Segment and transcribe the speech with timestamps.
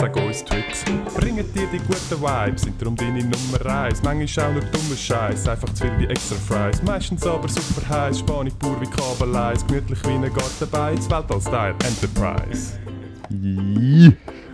[0.00, 0.82] Sag uns Tricks,
[1.14, 4.02] bringen dir die guten Vibes, sind darum deine Nummer 1.
[4.02, 6.82] Manchmal auch nur dummer Scheiß, einfach zu viel wie extra Fries.
[6.82, 12.78] Meistens aber super heiß, Spanisch pur wie Kabeleis, gemütlich wie ein Gartenbeiz, Weltall-Style Enterprise.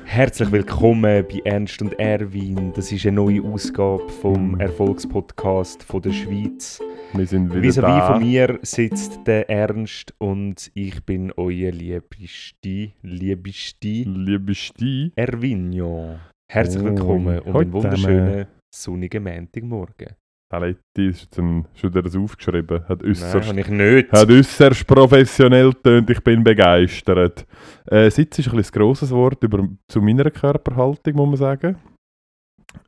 [0.05, 2.73] Herzlich willkommen bei Ernst und Erwin.
[2.75, 4.61] Das ist eine neue Ausgabe vom Mm.
[4.61, 6.81] Erfolgspodcast von der Schweiz.
[7.13, 8.13] Wir sind wieder Vis-à-vis da.
[8.13, 15.13] von mir sitzt der Ernst und ich bin euer liebste, liebste Liebe Sti.
[15.17, 16.17] Ervinho.
[16.51, 20.09] Herzlich Oh, willkommen und heute einen wunderschönen sonnigen Montagmorgen.
[20.53, 22.85] Aletti ist jetzt ein, schon wieder das aufgeschrieben.
[22.89, 24.13] Hat Nein, äußerst, habe ich nicht.
[24.13, 26.09] hat äußerst professionell tönt.
[26.11, 27.47] Ich bin begeistert.
[27.87, 31.77] Äh, Sitz ist ein, bisschen grosses Wort über, zu meiner Körperhaltung, muss man sagen.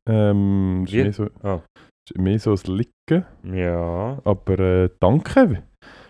[0.09, 1.03] Ähm, ist Wie?
[1.03, 1.61] mehr so, Ah.
[2.11, 3.25] Ist mehr so das Licken.
[3.45, 5.63] Ja, Aber äh, danke.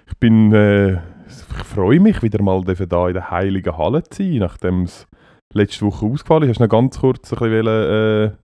[0.07, 0.95] Ich bin, äh,
[1.27, 5.07] ich freue mich wieder mal da in der heiligen Halle zu sein, nachdem es
[5.53, 6.51] letzte Woche ausgefallen ist.
[6.51, 8.37] Hast du noch ganz kurz ein bisschen wollen, äh,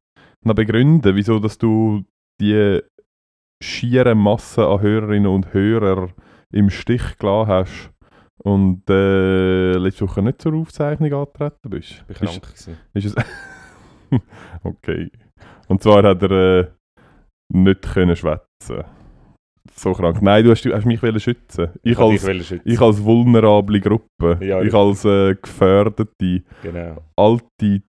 [0.44, 2.04] noch begründen, wieso dass du
[2.40, 2.80] die
[3.62, 6.08] schiere Masse an Hörerinnen und Hörer
[6.52, 7.90] im Stich gelassen hast
[8.42, 12.04] und äh, letzte Woche nicht zur Aufzeichnung angetreten bist?
[12.08, 12.42] ich bin Ist- krank.
[12.42, 12.76] gewesen.
[12.92, 13.14] ist es
[14.64, 15.10] okay.
[15.68, 16.66] Und zwar hat er äh,
[17.52, 18.84] nicht können schwätzen.
[19.76, 20.20] So krank.
[20.22, 21.68] Nein, du hast, hast mich wollen schützen.
[21.82, 22.60] Ich, wollte als, schützen.
[22.64, 24.38] ich als vulnerable Gruppe.
[24.40, 27.02] Ja, ich als äh, gefährdete, Genau.
[27.16, 27.82] alte,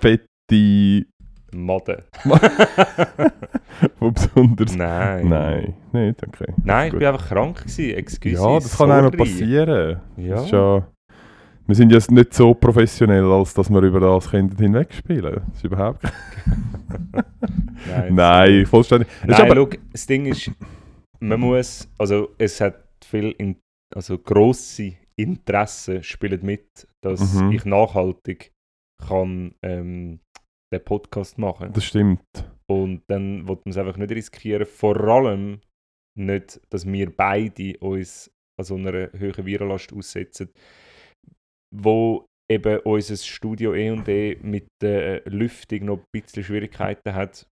[0.00, 1.06] fette,
[1.54, 2.04] Made.
[3.98, 4.74] wo besonders...
[4.74, 5.28] Nein.
[5.28, 6.52] Nein, nicht, okay.
[6.64, 7.94] Nein, ich bin einfach krank gewesen.
[7.94, 8.34] Excuse.
[8.42, 9.16] Ja, das kann einem sorry.
[9.18, 10.00] passieren.
[10.16, 10.34] Ja.
[10.36, 10.88] Das ist ja,
[11.66, 15.34] wir sind jetzt nicht so professionell, als dass wir über das können hinwegspielen.
[15.46, 16.02] Das ist überhaupt
[17.86, 19.08] Nein, Nein, vollständig.
[19.26, 20.50] Nein, aber- schau, das Ding ist,
[21.20, 23.56] man muss, also es hat viel, in,
[23.94, 27.52] also grosse Interessen spielen mit, dass Mhm.
[27.52, 28.52] ich nachhaltig
[29.06, 30.20] kann ähm,
[30.72, 31.72] den Podcast machen.
[31.72, 32.20] Das stimmt.
[32.66, 35.60] Und dann wird man es einfach nicht riskieren, vor allem
[36.18, 40.50] nicht, dass wir beide uns an so einer hohen Virenlast aussetzen,
[41.74, 47.46] wo eben unser Studio und eh mit der Lüftung noch ein bisschen Schwierigkeiten hat.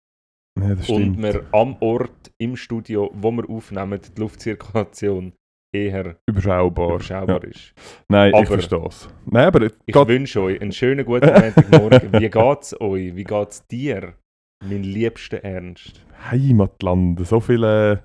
[0.59, 0.75] Ja.
[0.87, 5.33] Und wir am Ort, im Studio, wo wir aufnehmen, die Luftzirkulation
[5.75, 6.89] eher überschaubar.
[6.95, 7.49] überschaubar Ja.
[7.49, 7.73] ist.
[8.09, 9.07] Nein, ich Aber- verstehe es.
[9.25, 12.13] Nein, aber Ich wünsche euch einen schönen guten Montagmorgen.
[12.13, 13.15] Wie geht's euch?
[13.15, 14.13] Wie geht's dir,
[14.63, 16.03] mein liebster Ernst?
[16.31, 17.97] Heimatland, so viel, äh,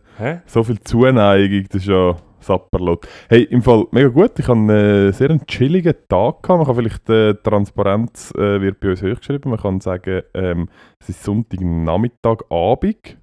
[0.45, 3.07] so viel Zuneigung, das ist ja Sapperlot.
[3.29, 6.43] Hey, im Fall mega gut, ich hatte einen sehr einen chilligen Tag.
[6.43, 6.49] Gehabt.
[6.49, 10.69] Man kann vielleicht, äh, Transparenz äh, wird bei uns hochgeschrieben, man kann sagen, ähm,
[11.01, 13.19] es ist Sonntagnachmittag, Abend.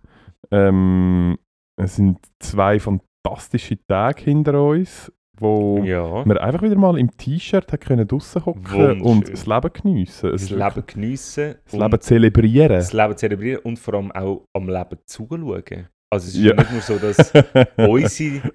[0.52, 1.38] Ähm,
[1.78, 6.26] es sind zwei fantastische Tage hinter uns, wo Ja.
[6.26, 7.66] wir einfach wieder mal im T-Shirt
[8.12, 10.32] draussen hocken und das Leben geniessen.
[10.34, 11.56] Es Das Leben geniessen.
[11.66, 12.70] Das Leben zelebrieren.
[12.70, 15.88] das Leben zelebrieren und vor allem auch am Leben zuschauen.
[16.12, 16.54] Also es ist Ja.
[16.56, 17.32] nicht nur so, dass
[17.78, 18.52] unsere,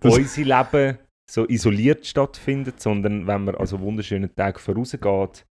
[0.00, 0.98] Das- unser Leben
[1.30, 5.44] so isoliert stattfindet, sondern wenn man also wunderschönen Tag vorausgeht,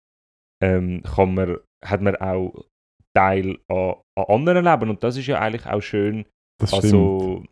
[0.64, 2.66] ähm, kann man, hat man auch
[3.14, 4.90] Teil an, an anderen Leben.
[4.90, 6.26] Und das ist ja eigentlich auch schön,
[6.62, 6.84] das stimmt.
[6.86, 7.44] also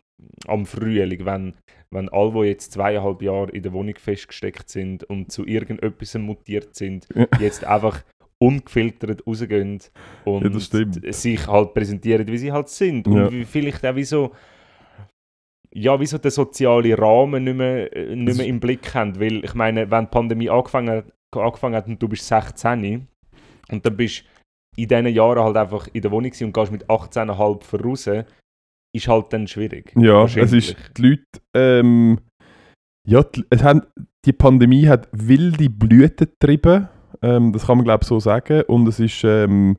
[0.46, 1.54] am Frühling, wenn,
[1.92, 6.74] wenn alle, die jetzt zweieinhalb Jahre in der Wohnung festgesteckt sind und zu irgendetwas mutiert
[6.74, 7.26] sind, Ja.
[7.40, 8.02] jetzt einfach
[8.44, 9.80] ungefiltert rausgehen
[10.24, 13.06] und Ja, sich halt präsentieren, wie sie halt sind.
[13.06, 13.30] Und Ja.
[13.30, 14.32] wie- vielleicht auch wie so,
[15.72, 19.18] ja, wie so der soziale Rahmen nicht mehr, äh, nicht mehr im Blick haben.
[19.18, 21.04] Weil ich meine, wenn die Pandemie angefangen hat,
[21.36, 23.08] angefangen hat und du bist 16
[23.70, 24.24] und dann bist
[24.76, 28.08] in diesen Jahren halt einfach in der Wohnung und gehst mit 18,5 voraus,
[28.94, 29.92] ist halt dann schwierig.
[29.96, 31.22] Ja, es ist, die Leute,
[31.56, 32.20] ähm,
[33.08, 33.82] ja, die, es haben,
[34.24, 36.88] die Pandemie hat wilde Blüten getrieben,
[37.24, 39.78] ähm, das kann man glaube ich so sagen, und es ist, ähm,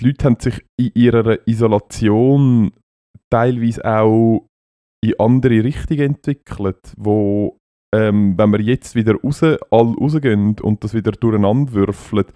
[0.00, 2.72] die Leute haben sich in ihrer Isolation
[3.28, 4.46] teilweise auch
[5.04, 7.56] in andere Richtungen entwickelt, wo
[7.92, 12.26] ähm, wenn wir jetzt wieder raus, all rausgehen und das wieder durcheinander würfeln,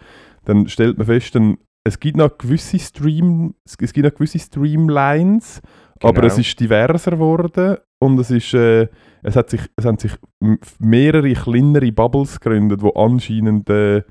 [0.46, 5.62] dann stellt man fest, dann, es gibt noch gewisse Stream, es gibt noch gewisse Streamlines,
[6.02, 6.26] aber Genau.
[6.26, 8.88] es ist diverser geworden und es ist, äh,
[9.22, 10.12] es hat sich, es haben sich
[10.78, 14.02] mehrere kleinere Bubbles gegründet, wo anscheinend, äh,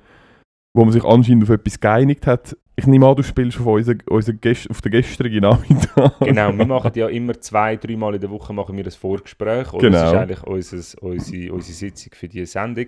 [0.75, 2.57] wo man sich anscheinend auf etwas geeinigt hat.
[2.75, 6.17] Ich nehme an, du spielst auf, unser, unser Gäst, auf den gestrigen Nachmittag.
[6.19, 9.71] Genau, wir machen ja immer zwei, dreimal in der Woche machen wir ein Vorgespräch.
[9.73, 9.99] Und Genau.
[9.99, 12.87] Das ist eigentlich unser, unsere, unsere Sitzung für diese Sendung.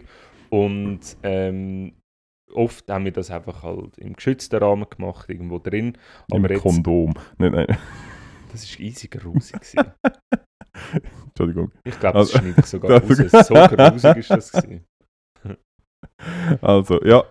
[0.49, 1.93] Und ähm,
[2.51, 5.95] oft haben wir das einfach halt im geschützten Rahmen gemacht, irgendwo drin.
[6.31, 7.13] Im Aber jetzt, Kondom.
[7.37, 7.77] Nein, nein,
[8.51, 9.59] das war easy grusig.
[11.27, 11.71] Entschuldigung.
[11.83, 13.47] Ich glaube, das Also- schneide ich sogar raus.
[13.47, 14.51] So grusig ist das.
[14.51, 14.83] Gewesen.
[16.61, 17.23] Also, ja.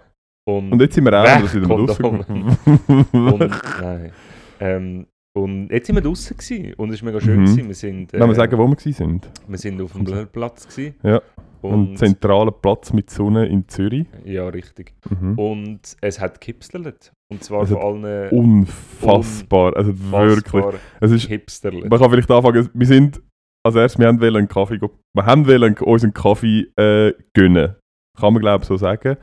[0.46, 1.70] Und, Und jetzt sind wir auch das wieder
[3.12, 3.50] und,
[3.81, 4.12] nein.
[4.61, 5.06] Ähm,
[5.37, 6.75] und jetzt sind wir draußen gewesen.
[6.75, 7.41] und es war mega schön.
[7.41, 7.46] Mhm.
[7.46, 7.67] Gewesen.
[7.69, 9.31] Wir sind, Wenn wir äh, sagen, wo wir sind.
[9.49, 10.69] wir sind auf dem Platz.
[10.69, 10.94] Gewesen.
[11.02, 11.20] Ja.
[11.62, 14.06] Und, Ein zentraler Platz mit Sonne in Zürich.
[14.26, 14.93] ja, richtig.
[15.08, 15.38] Mhm.
[15.38, 17.11] Und es hat gehipsterlet.
[17.32, 19.75] Und zwar Es von hat allen Unfassbar.
[19.75, 20.64] Also wirklich.
[21.00, 21.88] Es ist, hipsterlet.
[21.88, 23.23] man kann vielleicht anfangen, wir sind,
[23.64, 27.76] als erstes, wir haben einen Kaffee, wir haben wollen uns einen Kaffee äh, gönnen.
[28.20, 29.17] Kann man glaube ich so sagen.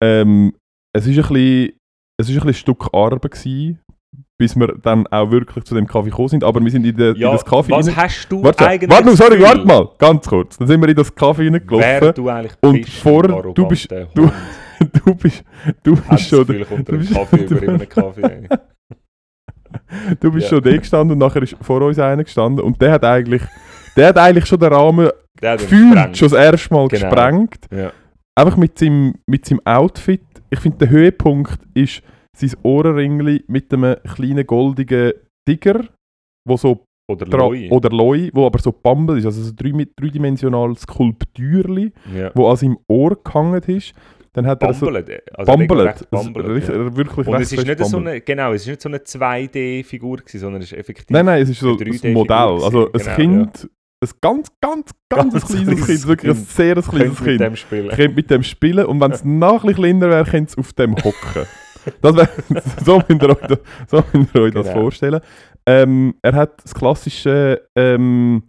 [0.00, 0.54] Ähm,
[0.92, 1.72] es ist ein bisschen,
[2.20, 3.80] es ist ein bisschen ein Stück Arbeit gewesen,
[4.38, 6.44] bis wir dann auch wirklich zu dem Kaffee gekommen sind.
[6.44, 8.90] Aber wir sind in, de, in Ja, das Kaffee was rein- hast du Warte, eigentlich
[8.90, 10.56] warte, sorry, Gefühl, warte mal, ganz kurz.
[10.58, 12.14] Dann sind wir in das Kaffee Wer reingelaufen.
[12.14, 14.30] du eigentlich Und bist, vor- du du bist- du-.
[15.04, 15.44] Du bist,
[15.82, 18.48] du bist schon, ein bist- Kaffee über in einem Kaffee.
[20.20, 20.56] du bist Ja.
[20.56, 23.42] schon da gestanden und nachher ist vor uns einer gestanden und der hat eigentlich,
[23.96, 25.10] der hat eigentlich schon den Rahmen
[25.40, 27.08] gefühlt schon das erste Mal Genau.
[27.08, 27.66] gesprengt.
[27.70, 27.92] Ja.
[28.34, 30.22] Einfach mit seinem, mit seinem Outfit.
[30.50, 32.02] Ich finde, der Höhepunkt ist
[32.36, 35.12] sein Ohrenringli mit einem kleinen goldigen
[35.46, 35.84] Tiger,
[36.46, 37.68] wo so Oder Loi.
[37.70, 42.30] oder Loi, wo aber so bambel ist, also so ein drei, dreidimensionales Skulptürli, ja.
[42.34, 43.94] wo an seinem Ohr gehangen ist.
[44.32, 45.24] Dann hat er so Bambelt.
[45.32, 45.52] Also
[46.10, 46.96] bambelt, richtig- ja.
[46.96, 50.38] Wirklich Und es ist nicht so eine, genau, es ist nicht so eine 2D-Figur gewesen,
[50.38, 51.10] sondern es ist effektiv.
[51.10, 52.64] Nein, nein, es ist so ein 3D-Figur Modell.
[52.64, 53.70] Also ein genau, Kind,
[54.02, 57.40] ein ganz, ganz, ganz, Ganz kleines kleines Kind, wirklich ein sehr kleines Könnt mit Kind.
[57.40, 57.88] dem spielen.
[57.90, 60.72] Könnt mit dem spielen und wenn es noch ein bisschen kleiner wäre, könnt es auf
[60.72, 61.46] dem hocken.
[62.02, 62.28] Das wär,
[62.84, 63.58] so müsst ihr euch das,
[63.88, 64.80] so müsst ihr euch das Genau.
[64.80, 65.20] vorstellen.
[65.66, 68.42] Ähm, er hat das klassische ähm,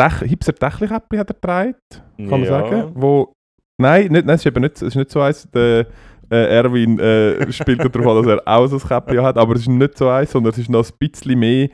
[0.00, 1.74] Dech, Hipster Dächli-Käppli hat er getragen,
[2.16, 2.48] kann man Ja.
[2.48, 2.92] sagen.
[2.94, 3.32] Wo,
[3.80, 5.46] nein, nicht, nein, es ist eben nicht, es ist nicht so eins.
[5.50, 5.86] Der,
[6.30, 9.62] äh, Erwin äh, spielt darauf an, dass er auch so ein Käppli hat, aber es
[9.62, 11.68] ist nicht so eins, sondern es ist noch ein bisschen mehr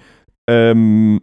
[0.51, 1.21] ähm,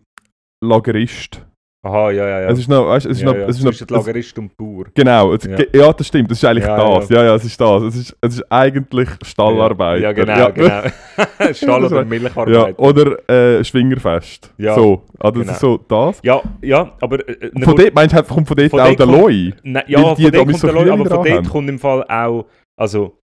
[0.63, 1.45] Lagerist.
[1.85, 2.49] Aha, ja, ja, ja.
[2.49, 3.45] Es ist noch, weißt, es ist ja, noch, ja.
[3.45, 4.85] es ist noch, es, Lagerist und Bauer.
[4.95, 5.57] Genau, es, Ja.
[5.71, 5.93] ja.
[5.93, 7.09] das stimmt, das ist eigentlich Ja, das.
[7.09, 7.23] Ja.
[7.23, 7.83] ja, es ist das.
[7.83, 10.01] Es ist, es ist eigentlich Stallarbeit.
[10.01, 10.81] Ja, genau, genau.
[11.53, 12.55] Stall- oder Milcharbeit.
[12.55, 14.51] Ja, oder äh, Schwingerfest.
[14.57, 15.45] Ja, So, also genau.
[15.45, 16.19] das ist so das.
[16.23, 17.29] Ja, ja, aber...
[17.29, 19.53] Äh, Von dort, meinst du, kommt von dort Von auch der Loi?
[19.87, 22.45] Ja, von dort kommt so der Kühe aber von dort kommt im Fall auch...
[22.77, 23.19] Also,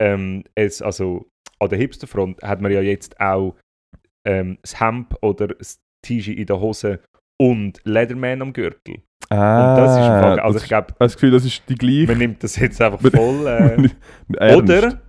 [0.00, 1.26] ähm, es, also
[1.60, 3.54] an der Hipsterfront hat man ja jetzt auch
[4.26, 7.00] ähm, das Hemd oder das T-Shirt in der Hose
[7.38, 8.96] und Leatherman am Gürtel.
[9.30, 12.06] Ah, und das ist Fall, also das ich glaube, das Gefühl, das ist die gleiche.
[12.06, 13.46] man nimmt das jetzt einfach voll...
[14.38, 15.00] Äh, oder,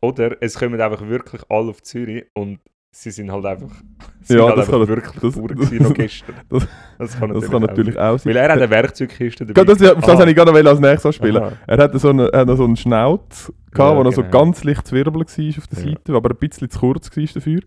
[0.00, 2.58] oder es kommen einfach wirklich alle auf Zürich und
[2.94, 3.70] sie sind halt einfach,
[4.22, 6.34] sie Ja, sind halt das einfach kann- wirklich das- pur das- noch gestern.
[6.50, 8.30] das- das kann Das natürlich, kann natürlich auch sein.
[8.34, 9.64] Weil er hat eine Werkzeugkiste dabei.
[9.64, 10.18] Das, ja, das Aha.
[10.18, 11.42] habe ich gerade als nächstes anspielen.
[11.42, 11.52] Aha.
[11.66, 14.38] Er hatte so einen, er hatte so einen Schnauz, gehabt, Ja, wo er so genau.
[14.44, 15.84] ganz leicht zwirbel war auf der Ja.
[15.84, 17.60] Seite, aber ein bisschen zu kurz war dafür.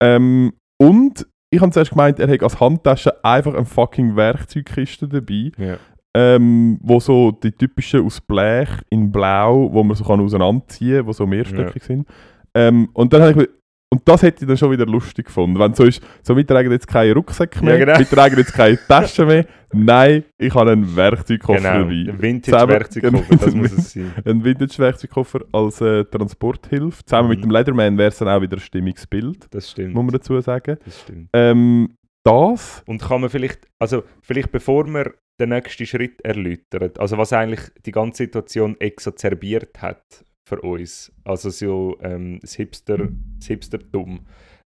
[0.00, 5.52] Ähm, und ich habe zuerst gemeint, er hat als Handtasche einfach eine fucking Werkzeugkiste dabei,
[5.58, 5.76] Ja.
[6.14, 11.06] ähm, wo so die typischen aus Blech in Blau, wo man so kann auseinanderziehen kann,
[11.06, 12.06] die so mehrstöckig sind.
[12.54, 13.48] Ähm, und dann habe ich mir-
[13.90, 15.58] und das hätte ich dann schon wieder lustig gefunden.
[15.58, 17.98] Wenn so ist, so wir tragen jetzt keinen Rucksack mehr, Ja, genau.
[17.98, 19.46] wir tragen jetzt keine Tasche mehr.
[19.72, 22.10] Nein, ich habe einen Werkzeugkoffer Genau, dabei.
[22.12, 24.12] ein Vintage-Werkzeugkoffer, das muss es sein.
[24.24, 27.04] Ein Vintage-Werkzeugkoffer als äh, Transporthilfe.
[27.04, 27.42] Zusammen mit Mhm.
[27.42, 29.94] dem Leatherman wäre es dann auch wieder ein stimmiges Bild, Das stimmt.
[29.94, 30.76] muss man dazu sagen.
[30.84, 31.28] Das stimmt.
[31.34, 37.16] Ähm, das, Und kann man vielleicht, also vielleicht bevor wir den nächsten Schritt erläutern, also
[37.16, 40.02] was eigentlich die ganze Situation exacerbiert hat
[40.48, 44.26] für uns, also so ähm, das, Hipster, das Hipstertum.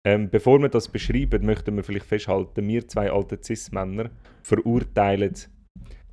[0.08, 4.12] Ähm, bevor wir das beschreiben, möchten wir vielleicht festhalten, wir zwei alte Cis-Männer
[4.44, 5.36] verurteilen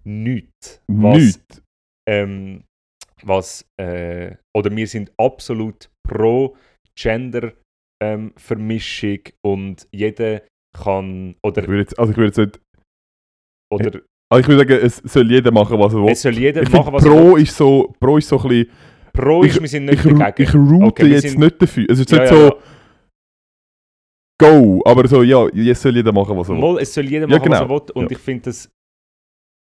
[0.04, 1.62] nichts, was, nichts.
[2.09, 2.64] ähm,
[3.23, 6.57] was äh, oder wir sind absolut pro
[6.97, 7.52] Gender
[8.02, 10.42] ähm, Vermischung und jeder
[10.76, 12.61] kann Ich oder, würde jetzt, also ich würde jetzt nicht,
[13.73, 14.00] oder
[14.33, 16.11] also ich würde sagen, es soll jeder machen, was er will.
[16.11, 17.42] es soll jeder Ich machen, was er Pro will.
[17.42, 18.71] ist so, Pro ist so ein bisschen,
[19.12, 20.49] Pro ist, ich- wir sind ich, nicht ru- dagegen.
[20.49, 21.87] ich route Okay, jetzt sind- nicht dafür.
[21.88, 22.59] Es ist Ja, nicht ja, so,
[24.40, 24.83] go.
[24.85, 26.61] Aber so, ja, jetzt soll jeder machen, was er will.
[26.61, 27.81] Mal, es soll jeder Ja, machen, was er genau.
[27.87, 27.92] will.
[28.02, 28.69] Und ich finde das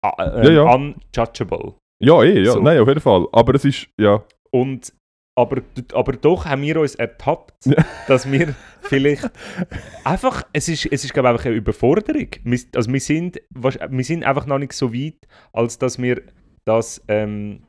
[0.04, 1.74] äh, äh, unjudgeable.
[2.02, 2.60] Ja, eh, ja, So.
[2.60, 3.26] nein, auf jeden Fall.
[3.32, 4.92] Aber es ist, ja, Und,
[5.38, 5.62] aber,
[5.94, 7.84] aber doch haben wir uns ertappt, Ja.
[8.08, 9.30] dass wir vielleicht
[10.04, 12.26] einfach, es ist, es ist glaube ich einfach eine Überforderung.
[12.42, 16.22] Wir, also wir sind, wir sind einfach noch nicht so weit, als dass wir
[16.66, 17.62] das ähm,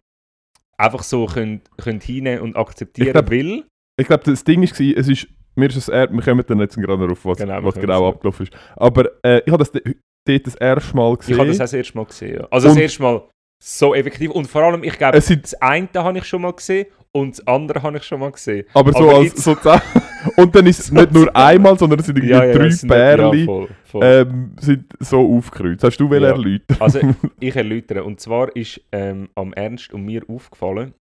[0.84, 3.64] einfach so können, können hinnehmen und akzeptieren Ich glaub- will.
[4.00, 6.76] ich glaube, das Ding war, es ist, mir ist das er wir kommen dann jetzt
[6.76, 8.54] gerade darauf, was Genau, was genau abgelaufen ist.
[8.76, 11.34] Aber äh, ich habe das dort das erste Mal gesehen.
[11.34, 12.36] Ich habe das auch das erste Mal gesehen.
[12.40, 12.48] Ja.
[12.52, 13.24] Also das Und- erste Mal
[13.66, 14.32] so effektiv.
[14.32, 17.48] Und vor allem, ich glaube, sind- das eine habe ich schon mal gesehen und das
[17.48, 18.66] andere habe ich schon mal gesehen.
[18.74, 19.56] aber so aber als jetzt- so
[20.38, 23.40] Und dann ist es nicht nur einmal, sondern es sind irgendwie drei es sind nicht-
[23.40, 24.02] ja, voll, voll.
[24.04, 25.84] ähm, sind so aufgekreuzt.
[25.84, 26.30] Hast du will Ja.
[26.30, 26.78] erläutern?
[26.80, 27.00] Also,
[27.40, 28.04] ich erläutere.
[28.04, 30.94] Und zwar ist ähm, am Ernst und mir aufgefallen,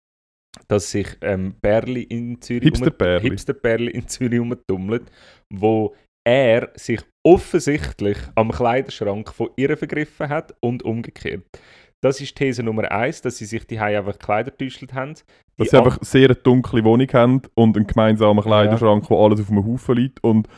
[0.67, 3.29] dass sich ähm, Bärli in Zürich Hipster-Bärli.
[3.29, 5.03] Hipster-Bärli in Zürich rumtummelt,
[5.51, 11.43] wo er sich offensichtlich am Kleiderschrank von ihr vergriffen hat und umgekehrt.
[12.03, 15.13] Das ist These Nummer eins, dass sie sich die einfach Kleider getäuscht haben.
[15.13, 15.23] Dass
[15.57, 19.49] Die sie einfach sehr eine dunkle Wohnung haben und einen gemeinsamen Kleiderschrank, wo alles auf
[19.49, 20.49] einem Haufen liegt und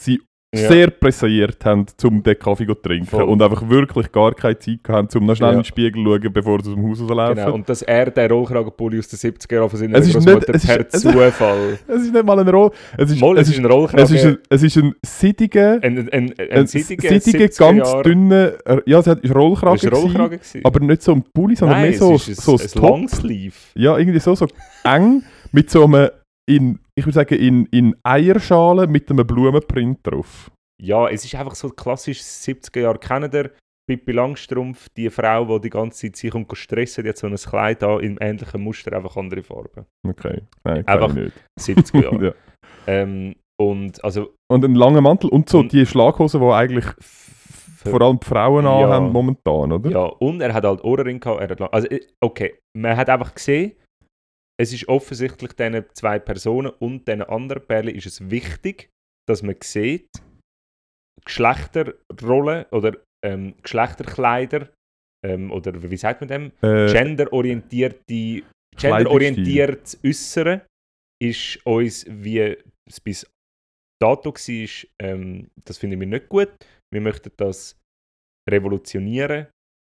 [0.00, 0.22] sie
[0.56, 0.68] Ja.
[0.68, 3.22] sehr pressiert haben, um den Kaffee zu trinken Voll.
[3.24, 5.52] und einfach wirklich gar keine Zeit hatten, um noch schnell Ja.
[5.54, 7.34] in den Spiegel zu schauen, bevor sie aus dem Haus rauslaufen.
[7.36, 10.48] Genau, und dass er den Rollkragenpulli aus den 70er Jahren von seiner Es ist nicht-
[10.48, 11.78] es ist- per es- Zufall.
[11.88, 12.70] Es ist nicht mal ein Roll.
[12.96, 14.14] Es ist, Mal, es ist, ein es Rollkragen.
[14.16, 18.02] ist ein, es ist ein sittiger, ein, ein, ein, ein, ein sittiger, sittiger 70er ganz
[18.04, 18.52] dünner,
[18.86, 20.38] ja, es ist Rollkragen, war gewesen, Rollkragen.
[20.38, 20.60] gewesen.
[20.64, 22.68] aber nicht so ein Pulli, sondern Nein, mehr so, es ist so ein, ein ein
[22.72, 22.82] Top.
[22.90, 23.54] Longsleeve.
[23.74, 24.46] Ja, irgendwie so, so
[24.84, 26.08] eng mit so einem,
[26.46, 30.50] in, ich würde sagen, in, in Eierschalen mit einem Blumenprint drauf.
[30.80, 32.98] Ja, es ist einfach so klassisch 70er Jahre.
[33.32, 33.50] Ihr
[33.86, 37.34] Pippi Langstrumpf, die Frau, die die ganze Zeit sich um stressen, die hat so ein
[37.36, 39.84] Kleid an, im ähnlichen Muster, einfach andere Farben.
[40.08, 41.32] Okay, nein, Einfach- nicht.
[41.60, 42.24] 70er Jahre.
[42.26, 42.32] ja.
[42.86, 46.86] ähm, und also Und einen langen Mantel und so Und- die Schlaghosen, die eigentlich
[47.84, 48.78] vor allem die Frauen Ja.
[48.78, 49.90] anhaben momentan, oder?
[49.90, 51.40] Ja, und er hat halt Ohrring gehabt.
[51.42, 53.72] Er hat, also, äh, okay, man hat einfach gesehen,
[54.60, 58.90] es ist offensichtlich diesen zwei Personen und diesen anderen Pärchen ist es wichtig,
[59.28, 60.10] dass man sieht,
[61.24, 64.70] Geschlechterrollen oder ähm, Geschlechterkleider
[65.24, 66.52] ähm, oder wie sagt man dem?
[66.60, 68.42] Äh, Genderorientierte,
[68.76, 70.62] genderorientiertes Äußeren
[71.22, 72.56] ist uns, wie
[72.86, 73.26] es bis
[74.00, 76.52] dato war, ähm, das finden wir nicht gut.
[76.92, 77.80] Wir möchten das
[78.50, 79.46] revolutionieren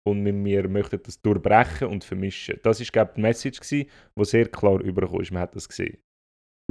[0.05, 2.59] und wir, möchten das durchbrechen und vermischen.
[2.63, 3.87] Das war, glaube ich, die Message, die
[4.25, 5.33] sehr klar übergekommen ist.
[5.33, 5.99] Man hat das gesehen.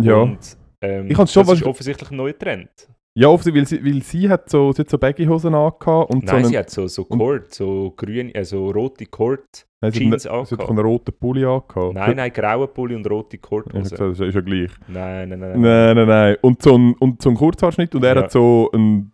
[0.02, 0.16] ja.
[0.18, 2.70] Und, ähm, Ich kann's schon das ist offensichtlich ein neuer Trend.
[3.16, 6.26] ja, offensichtlich, weil sie, weil sie hat so, sie hat so Baggy-Hosen angehabt und so
[6.28, 9.68] Nein, einen, sie hat so, so Cord, so grün, äh, so rote Cord.
[9.82, 10.70] nein, sie hat Jeans einen- sie hat angehabt.
[10.70, 11.94] einen roten Pulli angehabt.
[11.94, 13.96] Nein, nein, graue Pulli und rote Ja, Cordhose.
[13.96, 14.72] das ist ja gleich.
[14.88, 15.62] Nein, nein, nein.
[15.62, 15.96] nein.
[15.96, 16.38] Nein, nein.
[16.42, 18.24] Und so ein, und so ein Kurzhaarschnitt und er Ja.
[18.24, 19.12] hat so ein.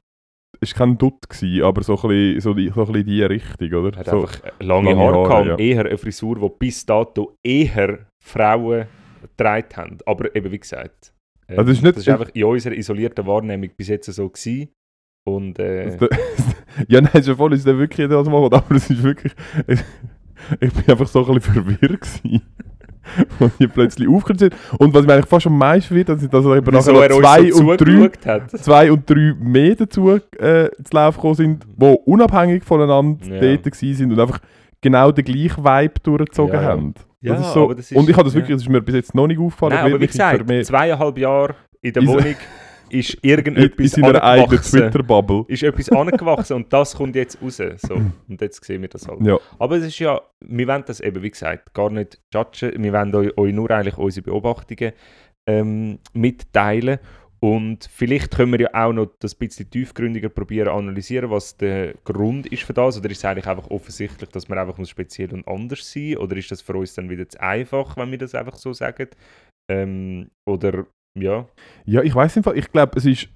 [0.60, 3.24] Es war kein Dutt, gewesen, aber so ein bisschen, so die, so ein bisschen die
[3.24, 3.94] Richtung, oder?
[3.94, 5.66] Er hat so, einfach lange, lange Haare Haare, gehabt ja.
[5.66, 8.86] eher eine Frisur, die bis dato eher Frauen
[9.22, 9.98] getragen haben.
[10.06, 11.14] Aber eben wie gesagt,
[11.48, 14.30] äh, Also es ist nicht- das ist einfach in unserer isolierten Wahrnehmung bis jetzt so
[14.30, 14.70] gewesen.
[15.26, 15.98] Und äh,
[16.88, 19.34] ja, nein, ist ja voll, ist wirklich was macht, aber es ist wirklich.
[20.62, 22.42] Ich bin einfach so ein bisschen verwirrt gewesen.
[23.40, 24.56] Und die plötzlich aufgehört sind.
[24.78, 27.20] Und was mich eigentlich fast am meisten wird, dass, dass eben wieso nachher er noch
[27.22, 28.10] zwei so und drei
[28.58, 33.40] zwei und drei mehr dazu äh, zu Laufen gekommen sind, die unabhängig voneinander Ja.
[33.42, 34.40] dort gewesen sind und einfach
[34.82, 36.68] genau den gleichen Vibe durchgezogen Ja, ja.
[36.68, 36.94] haben.
[37.20, 39.16] Ja, so, aber das ist- und ich habe das wirklich, das ist mir bis jetzt
[39.16, 39.74] noch nicht aufgefallen.
[39.74, 42.36] Nein, aber wie gesagt, zweieinhalb Jahre in der Wohnung
[42.90, 44.80] ist irgendetwas in seiner eigenen angewachsen.
[44.80, 45.46] Twitter-Bubble.
[45.48, 47.58] Ist etwas angewachsen und das kommt jetzt raus.
[47.58, 47.96] So.
[48.28, 49.22] Und jetzt sehen wir das halt.
[49.22, 49.38] Ja.
[49.60, 52.84] Aber es ist ja, wir wollen das eben, wie gesagt, gar nicht judgen.
[52.84, 54.94] Wir wollen euch, euch nur eigentlich unsere Beobachtungen
[55.48, 57.00] ähm, mitteilen.
[57.40, 61.94] Und vielleicht können wir ja auch noch das ein bisschen tiefgründiger probieren analysieren, was der
[62.04, 62.98] Grund ist für das.
[62.98, 66.36] Oder ist es eigentlich einfach offensichtlich, dass man einfach muss speziell und anders sein Oder
[66.36, 69.10] ist das für uns dann wieder zu einfach, wenn wir das einfach so sagen?
[69.70, 70.88] Ähm, oder
[71.20, 71.46] ja,
[71.86, 73.30] Ja, ich weiß Fall, ich glaube, es ist.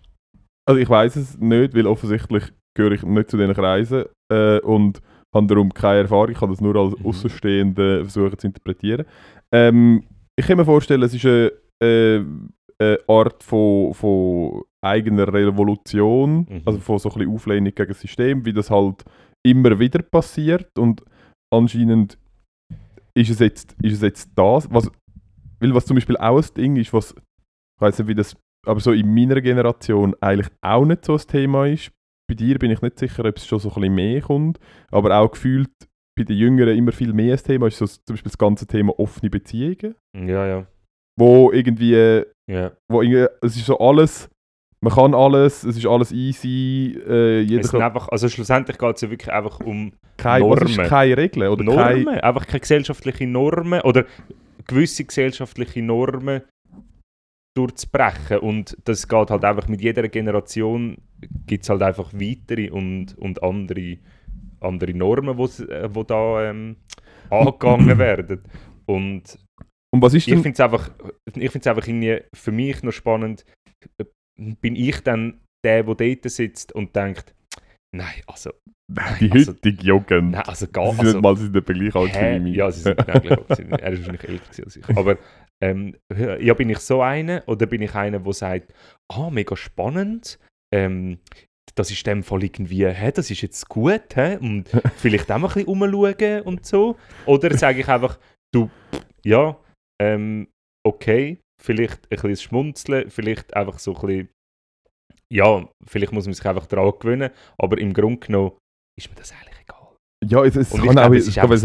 [0.68, 2.44] Also ich weiß es nicht, weil offensichtlich
[2.78, 5.02] gehöre ich nicht zu diesen Kreisen äh, und
[5.36, 6.30] habe darum keine Erfahrung.
[6.30, 7.06] Ich kann das nur als Mhm.
[7.06, 9.06] Außenstehende versuchen zu interpretieren.
[9.54, 10.04] Ähm,
[10.38, 11.52] ich kann mir vorstellen, es ist eine,
[11.84, 12.24] äh,
[12.80, 16.62] eine Art von, von eigener Revolution, Mhm.
[16.66, 19.04] also von so ein bisschen Auflehnung gegen das System, wie das halt
[19.46, 21.04] immer wieder passiert und
[21.54, 22.18] anscheinend
[23.16, 24.90] ist es jetzt, ist es jetzt das, was,
[25.60, 27.14] weil was zum Beispiel auch ein Ding ist, was
[27.82, 28.36] ich weiß nicht, wie das,
[28.68, 31.92] aber so in meiner Generation eigentlich auch nicht so ein Thema ist.
[32.30, 34.60] Bei dir bin ich nicht sicher, ob es schon so ein bisschen mehr kommt,
[34.92, 35.72] aber auch gefühlt
[36.16, 38.98] bei den Jüngeren immer viel mehr ein Thema ist so zum Beispiel das ganze Thema
[39.00, 40.68] offene Beziehungen, ja, ja.
[41.18, 42.72] wo irgendwie, ja.
[42.88, 44.30] wo irgendwie es ist so alles
[44.84, 48.96] man kann alles, es ist alles easy, äh, jeder Es sind einfach, also schlussendlich geht
[48.96, 50.90] es ja wirklich einfach um kein, was ist Normen.
[50.90, 54.06] keine Regeln oder Normen, kein, einfach keine gesellschaftlichen Normen oder
[54.66, 56.42] gewisse gesellschaftliche Normen
[57.56, 58.40] durchzubrechen.
[58.40, 60.98] Und das geht halt einfach mit jeder Generation
[61.46, 63.98] gibt es halt einfach weitere und, und andere,
[64.60, 66.78] andere Normen, wo, wo da ähm,
[67.30, 68.42] angegangen werden.
[68.86, 69.38] Und
[69.94, 70.90] und was ist ich denn, finde es einfach,
[71.36, 73.46] ich find's einfach irgendwie für mich noch spannend,
[74.62, 77.36] bin ich dann der, der dort sitzt und denkt,
[77.94, 78.52] nein, also,
[79.20, 82.16] die also- heutige Jugend, nein, also gar nicht also, mal sie sind etwa gleich alt
[82.16, 82.56] wie mich.
[82.56, 83.72] Ja, sie sind eigentlich auch gewesen.
[83.72, 84.90] Er ist wahrscheinlich älter als ich.
[84.98, 85.18] Aber
[85.62, 85.96] ähm,
[86.40, 88.74] ja, bin ich so einer oder bin ich einer, der sagt,
[89.12, 90.40] ah, mega spannend,
[90.74, 91.20] ähm,
[91.76, 94.38] das ist dem Fall irgendwie, hä, das ist jetzt gut, hä?
[94.38, 96.98] und vielleicht auch mal ein bisschen umschauen und so.
[97.26, 98.20] Oder sage ich einfach,
[98.54, 98.70] du,
[99.24, 99.58] ja,
[100.02, 100.48] ähm,
[100.86, 104.30] okay, vielleicht ein bisschen schmunzeln, vielleicht einfach so ein bisschen,
[105.32, 108.52] ja, vielleicht muss man sich einfach daran gewöhnen, aber im Grunde genommen
[109.00, 109.96] ist mir das eigentlich egal.
[110.26, 111.64] Ja, es, es kann glaube, auch, ich glaube, es-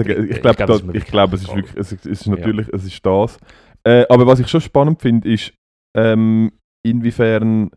[1.43, 1.81] ist wirklich egal.
[1.81, 3.39] es ist natürlich, es ist das.
[3.87, 5.55] Äh, aber was ich schon spannend finde, ist,
[5.97, 6.51] ähm,
[6.85, 7.71] inwiefern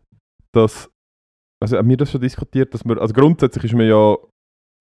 [0.52, 0.90] das,
[1.62, 4.16] also haben wir das schon diskutiert, dass man, also grundsätzlich ist man ja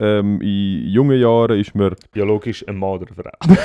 [0.01, 3.29] ähm, in jungen Jahren ist man, Biologisch ein Mann oder Frau.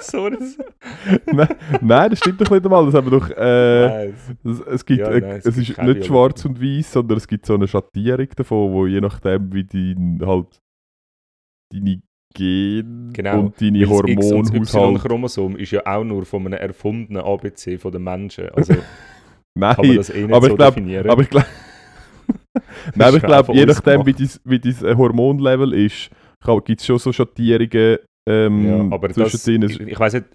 [0.00, 0.38] Sorry.
[1.26, 1.48] nein,
[1.82, 4.14] nein, das stimmt doch nicht einmal, das haben wir doch, äh, Nein,
[4.68, 7.44] es, gibt, Ja, nein, es, es gibt ist nicht schwarz und weiß, sondern es gibt
[7.44, 10.62] so eine Schattierung davon, wo je nachdem, wie dein, halt,
[11.74, 12.00] deine
[12.38, 17.22] Gene Genau, und deine weil das Hormonhaushalt Y-Chromosom ist ja auch nur von einem erfundenen
[17.22, 18.48] ABC von den Menschen.
[18.50, 18.84] Also kann
[19.54, 21.10] man Nein, das eh nicht aber so ich glaub- definieren.
[21.10, 21.46] aber ich glaube,
[22.94, 26.10] Nein, ich glaube, je nachdem, wie dein, wie dein Hormonlevel ist,
[26.64, 27.98] gibt es schon so Schattierungen
[28.28, 30.26] ähm, ja, aber das, ich, ich weiß nicht,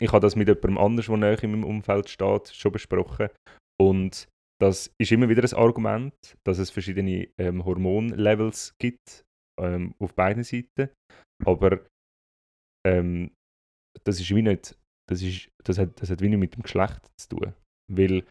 [0.00, 3.28] ich habe das mit jemandem anders, der näher in meinem Umfeld steht, schon besprochen.
[3.80, 4.26] Und
[4.60, 6.14] das ist immer wieder ein Argument,
[6.44, 9.22] dass es verschiedene ähm, Hormonlevels gibt
[9.60, 10.90] ähm, auf beiden Seiten.
[11.44, 11.80] Aber
[12.86, 13.30] ähm,
[14.04, 14.76] das ist wie nicht,
[15.08, 17.54] das, ist, das, hat, das hat wie nicht mit dem Geschlecht zu tun.
[17.92, 18.24] Weil,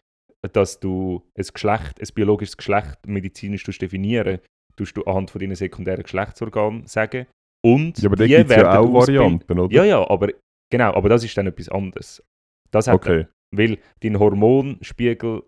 [0.52, 4.40] dass du ein Geschlecht, ein biologisches Geschlecht medizinisch definieren
[4.76, 7.26] tust du anhand von deinen sekundären Geschlechtsorganen sagen.
[7.64, 9.74] Und Ja, aber die gibt es ja werden auch Varianten, oder?
[9.74, 10.32] Ja, ja, aber
[10.70, 12.22] genau, aber das ist dann etwas anderes.
[12.70, 13.26] Das hat okay.
[13.54, 15.44] weil dein Hormonspiegel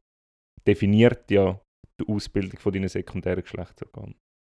[0.67, 1.61] definiert ja
[2.01, 4.17] die Ausbildung von deinen sekundären Geschlechtsorganen.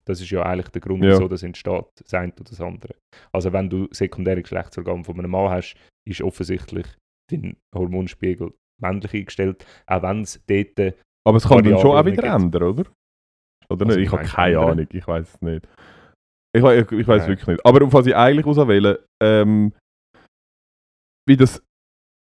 [0.09, 1.11] Das ist ja eigentlich der Grund, Ja.
[1.11, 2.95] wieso das entsteht, das eine oder das andere.
[3.31, 5.75] Also wenn du sekundäre Geschlechtsorgane von einem Mann hast,
[6.07, 6.87] ist offensichtlich
[7.31, 10.95] dein Hormonspiegel männlich eingestellt, auch wenn es dort
[11.27, 12.85] Aber es kann dann schon auch wieder ändern, oder?
[13.69, 14.07] Oder Also, nicht?
[14.07, 14.71] Ich habe keine ändern?
[14.71, 15.67] Ahnung, ich weiß es nicht.
[16.55, 17.63] Ich, ich, ich weiß wirklich nicht.
[17.65, 19.71] Aber auf was ich eigentlich auswähle, ähm,
[21.27, 21.61] wie das.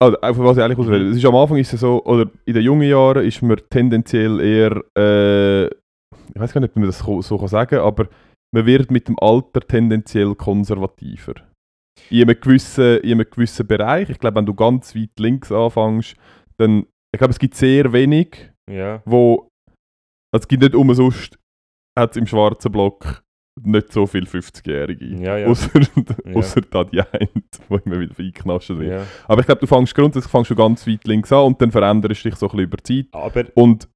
[0.02, 0.84] Also, auf was ich eigentlich Mhm.
[0.84, 1.08] auswähle.
[1.10, 4.40] Es ist am Anfang ist es so, oder in den jungen Jahren ist man tendenziell
[4.40, 5.70] eher, äh,
[6.34, 8.08] ich weiß gar nicht, ob man das so so kann sagen aber
[8.52, 11.34] man wird mit dem Alter tendenziell konservativer.
[12.10, 14.10] In einem gewissen, in einem gewissen Bereich.
[14.10, 16.16] Ich glaube, wenn du ganz weit links anfängst,
[16.56, 16.86] dann.
[17.14, 19.48] Ich glaube, es gibt sehr wenig, ja, wo
[20.32, 21.36] also es gibt nicht umsonst
[21.98, 23.22] hat es im schwarzen Block
[23.62, 25.04] nicht so viele 50-Jährige.
[25.22, 25.46] Ja, ja.
[25.48, 25.68] Außer,
[26.24, 26.34] Ja.
[26.36, 28.82] außer da die einen, die immer wieder eingeknascht sind.
[28.82, 29.04] ja.
[29.26, 32.24] Aber ich glaube, du fängst grundsätzlich fängst du ganz weit links an und dann veränderst
[32.24, 33.14] du dich so ein bisschen über die Zeit.
[33.14, 33.88] Aber Und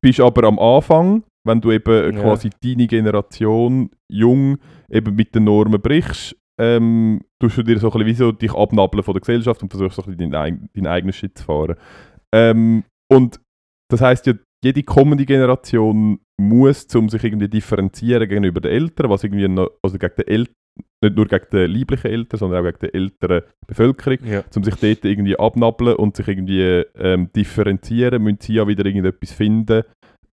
[0.00, 2.20] bist aber am Anfang, wenn du eben Ja.
[2.22, 4.58] quasi deine Generation jung
[4.90, 8.52] eben mit den Normen brichst, ähm, tust du dir so ein bisschen wie so dich
[8.54, 11.76] abnabeln von der Gesellschaft und versuchst so ein bisschen deinen, deinen eigenen Shit zu fahren.
[12.32, 13.40] Ähm, und
[13.90, 19.24] das heißt ja, jede kommende Generation muss, um sich irgendwie differenzieren gegenüber den Eltern, was
[19.24, 20.46] irgendwie noch, also gegen den El
[21.04, 24.74] nicht nur gegen die lieblichen Eltern, sondern auch gegen die ältere Bevölkerung, ja, um sich
[24.76, 29.82] dort irgendwie abnabeln und sich irgendwie ähm, differenzieren, müssen sie ja wieder irgendetwas finden,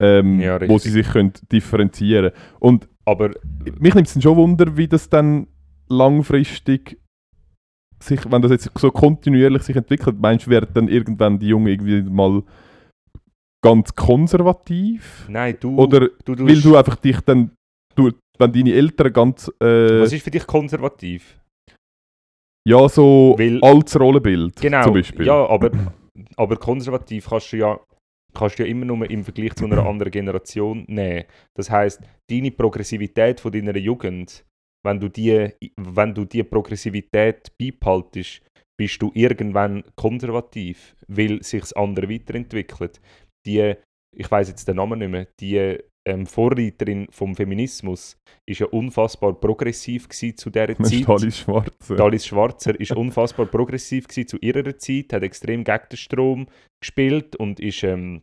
[0.05, 3.31] ähm, Ja, wo sie sich können differenzieren Und aber
[3.79, 5.47] mich nimmt es schon Wunder, wie das dann
[5.89, 6.99] langfristig
[8.03, 11.69] sich, wenn das jetzt so kontinuierlich sich entwickelt, meinst du, werden dann irgendwann die Jungen
[11.69, 12.43] irgendwie mal
[13.63, 15.27] ganz konservativ?
[15.29, 17.51] nein, du, Oder du, weil du einfach dich dann,
[17.95, 21.39] du, wenn deine Eltern ganz, äh, was ist für dich konservativ?
[22.67, 25.27] ja, so Weil- altes Rollenbild Genau, zum Beispiel.
[25.27, 25.71] ja, aber,
[26.37, 27.79] aber konservativ kannst du ja
[28.35, 31.25] kannst du ja immer nur im Vergleich zu einer anderen Generation nehmen.
[31.57, 34.45] Das heißt, deine Progressivität von deiner Jugend,
[34.85, 38.43] wenn du die, wenn du die Progressivität beibehaltest,
[38.77, 43.01] bist du irgendwann konservativ, weil sich das andere weiterentwickelt.
[43.47, 43.75] Die,
[44.17, 49.33] ich weiß jetzt den Namen nicht mehr, die ähm, Vorreiterin vom Feminismus, ist ja unfassbar
[49.35, 51.09] progressiv gewesen zu dieser Das Zeit.
[51.09, 51.97] Alice Schwarzer.
[51.97, 56.47] Dalis Schwarzer ist unfassbar progressiv gewesen zu ihrer Zeit, hat extrem gegen den Strom
[56.81, 58.23] gespielt und ist, ähm,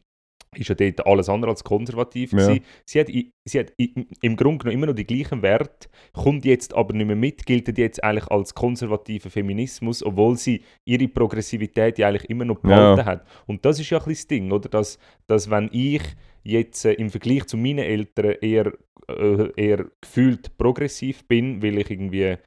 [0.56, 2.40] ist ja dort alles andere als konservativ Ja.
[2.40, 2.64] gewesen.
[2.86, 3.08] Sie hat,
[3.46, 7.16] sie hat im Grunde genommen immer noch die gleichen Werte, kommt jetzt aber nicht mehr
[7.16, 12.60] mit, gilt jetzt eigentlich als konservativer Feminismus, obwohl sie ihre Progressivität ja eigentlich immer noch
[12.60, 13.06] behalten Ja.
[13.06, 13.26] hat.
[13.48, 14.70] Und das ist ja ein bisschen das Ding, oder?
[14.70, 16.02] Dass, dass wenn ich
[16.44, 18.74] jetzt äh, im Vergleich zu meinen Eltern eher,
[19.08, 22.38] äh, eher gefühlt progressiv bin, weil ich irgendwie,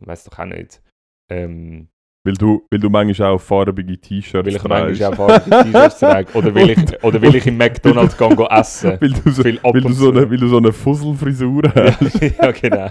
[0.00, 0.82] weiß doch auch nicht,
[1.30, 1.88] ähm,
[2.26, 5.00] Weil, du, weil du manchmal auch farbige T-Shirts weil ich trägst.
[5.00, 8.46] manchmal auch farbige T-Shirts trage oder weil ich, oder weil ich im McDonalds gehe, go
[8.46, 8.96] essen.
[9.00, 12.20] weil, du so, weil, du so eine, weil du so eine Fusselfrisur hast.
[12.22, 12.88] ja, genau.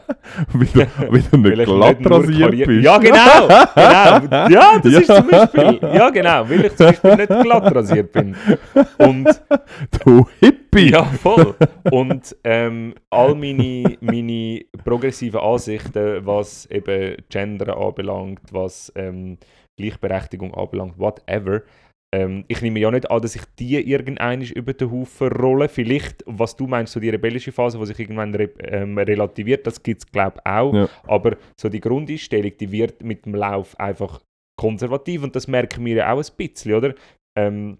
[0.53, 2.83] weil, du, weil du Weil nicht ich glatt nicht rasiert bist.
[2.85, 4.49] Ja, genau, genau.
[4.49, 5.15] Ja, das ist Ja.
[5.15, 5.79] zum Beispiel.
[5.95, 8.35] Ja, genau, weil ich zum Beispiel nicht glatt rasiert bin.
[8.99, 9.27] Und
[10.05, 10.91] Du Hippie!
[10.91, 11.55] Ja, voll.
[11.91, 19.22] Und ähm, all meine, meine progressiven Ansichten, was eben Gender anbelangt, was ähm,
[19.79, 21.63] Gleichberechtigung anbelangt, whatever.
[22.13, 25.67] Ähm, ich nehme ja nicht an, dass ich die irgendwann über den Haufen rolle.
[25.67, 29.81] Vielleicht, was du meinst, so die rebellische Phase, die sich irgendwann re ähm, relativiert, das
[29.81, 30.73] gibt es, glaube ich, auch.
[30.73, 30.89] Ja.
[31.03, 34.21] Aber so die Grundeinstellung, die wird mit dem Lauf einfach
[34.59, 36.93] konservativ und das merken wir ja auch ein bisschen, oder?
[37.35, 37.79] Ähm,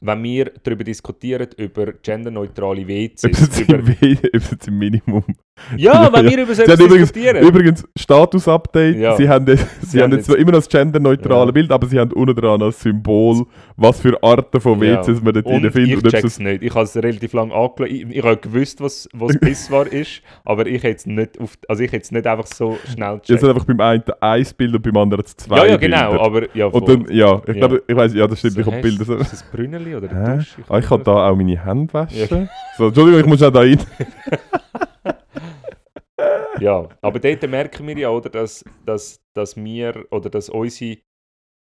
[0.00, 5.24] wenn wir darüber diskutieren, über genderneutrale WCs, über, jetzt im Minimum.
[5.76, 7.46] ja, wenn wir über so haben übrigens, diskutieren.
[7.46, 8.96] übrigens Status-Update.
[8.96, 9.16] Ja.
[9.16, 11.52] Sie haben, jetzt- sie haben jetzt jetzt- immer noch das genderneutrale Ja.
[11.52, 14.80] Bild, aber sie haben unten dran als Symbol, was für Arten von.
[14.80, 16.04] WCs man dort drin findet.
[16.06, 16.62] ich check's es- nicht.
[16.62, 17.88] Ich habe es relativ lange angeschaut.
[17.88, 21.82] Ich, ich habe gewusst, was, was Pisswar ist, aber ich hätte es nicht, auf, also
[21.84, 23.42] ich es nicht einfach so schnell Es gecheckt.
[23.44, 26.24] hat einfach beim einen ein Bild und beim anderen zwei Ja, ja, genau, Bilder.
[26.24, 29.04] aber ja, Und dann, ja, ich glaube, ich weiß, ja, das stimmt, ich habe Bilder
[29.04, 29.14] so.
[29.16, 30.56] Ist das Brünneli oder Dusch?
[30.68, 32.48] Ah, ich kann da auch meine Hände waschen.
[32.76, 33.78] So, Entschuldigung, ich muss auch da rein.
[36.60, 40.98] Ja, aber dort merken wir ja, oder, dass, dass, dass wir oder dass unsere,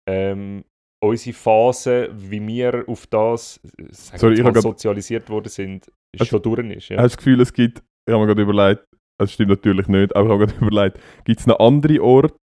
[0.08, 0.64] ähm,
[1.02, 3.60] unsere Phase, wie wir auf das
[3.90, 6.88] Sorry, wir ich mal, grad- sozialisiert worden sind, ist Also- schon durch ist.
[6.88, 6.96] Ja.
[6.98, 8.86] Hast du das Gefühl, es gibt, ich habe mir gerade überlegt,
[9.20, 12.38] das stimmt natürlich nicht, aber ich habe gerade überlegt, gibt es einen anderen Ort,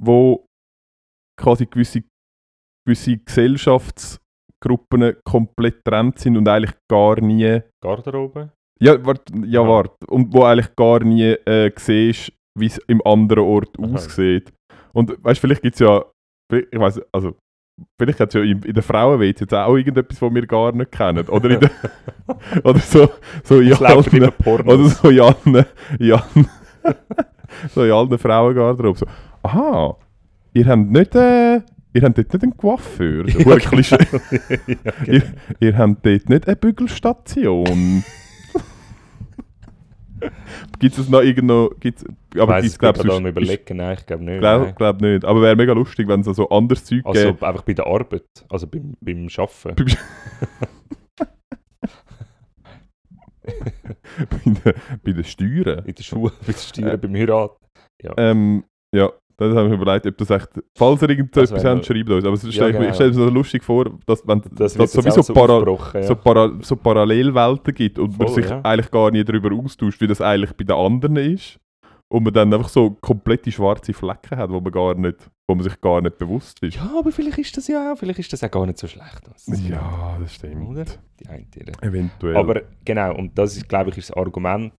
[0.00, 0.46] wo
[1.40, 2.04] quasi gewisse,
[2.86, 8.52] gewisse Gesellschaftsgruppen komplett getrennt sind und eigentlich gar nie, Garderobe?
[8.80, 9.68] Ja, warte, ja, Aha.
[9.68, 13.94] warte, und wo eigentlich gar nie äh, siehst, wie es im anderen Ort Aha.
[13.94, 14.52] aussieht.
[14.92, 16.04] Und weißt du, vielleicht gibt es ja,
[16.52, 17.36] ich weiß, also
[17.98, 20.92] Vielleicht hat es ja in, in der Frauenwelt jetzt auch irgendetwas, was wir gar nicht
[20.92, 21.26] kennen.
[21.28, 21.70] Oder, in der,
[22.64, 23.08] oder so,
[23.42, 23.98] so in allen-
[24.66, 25.64] oder so in allen,
[25.98, 26.48] in allen,
[27.74, 28.96] so in allen Frauengarderoben.
[28.96, 29.06] So,
[29.42, 29.96] aha,
[30.52, 31.54] ihr habt nicht, äh,
[31.94, 33.24] ihr habt dort nicht einen Coiffeur.
[33.30, 34.20] So, Ja, genau.
[35.06, 35.22] ihr,
[35.60, 38.04] ihr habt dort nicht eine Bügelstation.
[40.78, 42.04] Gibt es noch irgendwo, gibt's,
[42.38, 43.76] aber ich glaub, sonst- am überlegen.
[43.76, 44.40] Nein, ich glaube nicht.
[44.40, 44.74] Glaub, nein.
[44.76, 45.24] glaub nicht.
[45.24, 47.46] Aber wäre mega lustig, wenn es so anderes Zeug Also gäbe.
[47.46, 49.92] einfach bei der Arbeit, also beim, beim Arbeiten.
[54.30, 54.58] Bei, den,
[55.02, 55.84] bei den Steuern.
[55.84, 57.56] In der Schule, bei der Steuern, beim Heirat.
[58.16, 59.10] Ähm, ja,
[59.48, 60.48] das habe ich mir überlegt, ob das echt.
[60.76, 62.24] Falls ihr Das irgendetwas wär habt, noch- schreibt uns.
[62.24, 62.88] Aber Ja, stelle genau.
[62.88, 66.02] ich stelle mir so lustig vor, dass wenn Das dass sowieso so para, ja.
[66.02, 68.60] so, para, so Parallelwelten gibt und man Voll, sich ja.
[68.62, 71.58] eigentlich gar nie darüber austauscht, wie das eigentlich bei den anderen ist.
[72.12, 75.62] Und man dann einfach so komplette schwarze Flecken hat, wo man, gar nicht, wo man
[75.62, 76.74] sich gar nicht bewusst ist.
[76.74, 79.20] Ja, aber vielleicht ist das ja auch, vielleicht ist das auch gar nicht so schlecht.
[79.68, 80.68] Ja, das stimmt.
[80.70, 80.86] Oder?
[81.20, 81.70] Die eine Tiere.
[81.80, 82.36] Eventuell.
[82.36, 84.72] Aber genau, und das ist, glaube ich, ist das Argument,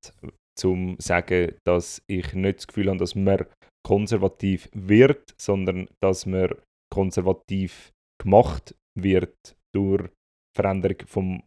[0.57, 3.45] zum zu sagen, dass ich nicht das Gefühl habe, dass man
[3.85, 6.55] konservativ wird, sondern dass man
[6.93, 7.91] konservativ
[8.21, 10.09] gemacht wird durch
[10.55, 11.43] Veränderung vom,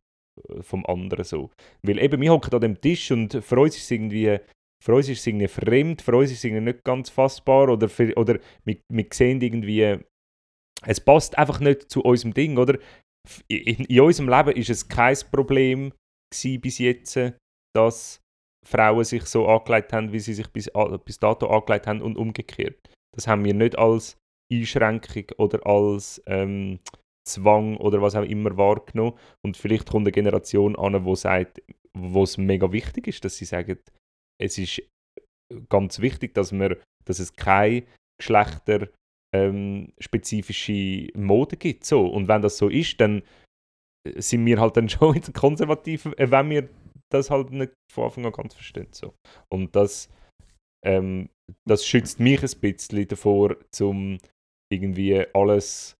[0.60, 1.50] vom anderen so.
[1.82, 4.38] Weil eben, wir hocken an dem Tisch und für uns ist es irgendwie,
[4.82, 7.88] für uns ist es irgendwie fremd, für uns ist es irgendwie nicht ganz fassbar oder,
[7.88, 9.98] für, oder wir, wir sehen irgendwie,
[10.86, 12.78] es passt einfach nicht zu unserem Ding, oder?
[13.48, 15.92] In, in unserem Leben ist es kein Problem
[16.60, 17.18] bis jetzt,
[17.74, 18.20] dass
[18.64, 20.70] Frauen sich so angelegt haben, wie sie sich bis,
[21.04, 22.90] bis dato angelegt haben und umgekehrt.
[23.14, 24.16] Das haben wir nicht als
[24.52, 26.80] Einschränkung oder als ähm,
[27.26, 29.14] Zwang oder was auch immer wahrgenommen.
[29.44, 31.62] Und vielleicht kommt eine Generation an, wo sagt,
[31.96, 33.78] wo es mega wichtig ist, dass sie sagen,
[34.40, 34.82] es ist
[35.68, 37.84] ganz wichtig, dass, wir, dass es keine
[38.18, 38.88] Geschlechter
[39.34, 39.92] ähm,
[41.14, 41.84] Mode gibt.
[41.84, 42.06] So.
[42.06, 43.22] Und wenn das so ist, dann
[44.16, 46.68] sind wir halt dann schon konservativ, äh, wenn wir
[47.12, 48.88] das halt nicht von Anfang an ganz verstehen.
[48.92, 49.14] So.
[49.52, 50.10] Und das,
[50.84, 51.28] ähm,
[51.68, 54.18] das schützt mich ein bisschen davor, zum
[54.72, 55.96] irgendwie alles,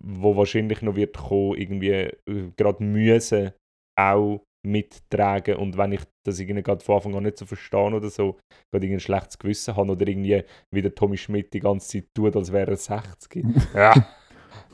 [0.00, 3.52] wo wahrscheinlich noch wird kommen, irgendwie äh, gerade müssen,
[3.98, 8.10] auch mittragen und wenn ich das irgendwie gerade von Anfang an nicht so verstehe oder
[8.10, 8.38] so,
[8.70, 10.42] gerade irgendwie ein schlechtes Gewissen habe oder irgendwie
[10.72, 13.44] wie der Tommy Schmidt die ganze Zeit tut, als wäre er 60.
[13.74, 13.94] ja.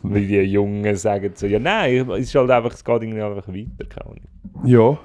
[0.03, 3.49] Wie die Jungen sagen so, ja nein, es ist halt einfach, es geht irgendwie einfach
[3.49, 4.29] weiter, keine Ahnung.
[4.65, 4.99] Ja.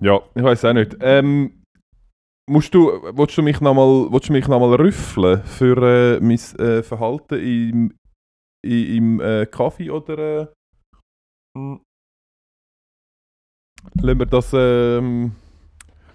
[0.00, 0.96] Ja, ich weiß auch nicht.
[1.00, 1.64] Ähm,
[2.48, 4.10] musst du, willst du mich nochmal
[4.48, 7.94] noch rüffeln für äh, mein äh, Verhalten im,
[8.62, 10.18] im äh, Kaffee oder...
[10.18, 10.46] Äh,
[11.56, 11.80] hm.
[14.00, 14.52] lassen wir das...
[14.54, 15.32] Ähm,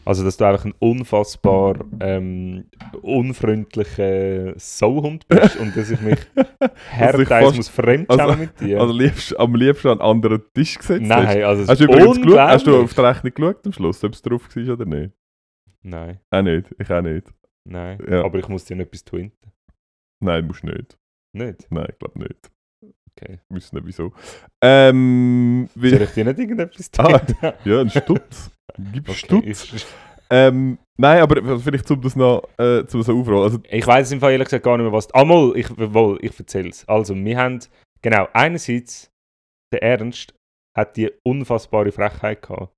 [0.06, 2.66] Also, dass du einfach ein unfassbar ähm,
[3.02, 6.20] unfreundlicher Sauhund bist und dass ich mich
[6.90, 8.80] härteils fast- muss fremdschämen also- mit dir.
[8.82, 11.26] also liebst, am liebsten an einen anderen Tisch gesetzt hast.
[11.26, 14.04] Nein, also es Hast du übrigens geschaut, hast du auf die Rechnung geschaut am Schluss,
[14.04, 15.12] ob es drauf war oder nicht?
[15.84, 17.28] Nein, Auch nicht, ich auch nicht.
[17.66, 18.00] nein.
[18.10, 18.24] Ja.
[18.24, 19.52] Aber ich muss dir noch etwas twinten.
[20.22, 20.98] Nein, musst nicht.
[21.34, 21.68] Nicht?
[21.70, 22.52] Nein, ich glaube nicht.
[23.16, 23.40] Okay.
[23.50, 24.12] Ich weiß nicht wieso.
[24.62, 27.52] Ähm, wie, Soll ich dir nicht irgendetwas Ah, twinten?
[27.66, 28.50] ja, ein Stutz.
[28.92, 29.56] Gib Okay,
[30.30, 33.44] Ähm, nein, aber vielleicht zum das noch äh, zum so aufrollen.
[33.44, 35.14] Also, ich weiß im Fall ehrlich gesagt gar nicht mehr, was...
[35.14, 36.88] Ah, mal, ich, wohl, ich erzähle es.
[36.88, 37.60] Also, wir haben...
[38.02, 39.12] Genau, einerseits,
[39.72, 40.34] der Ernst
[40.76, 42.74] hat die unfassbare Frechheit gehabt,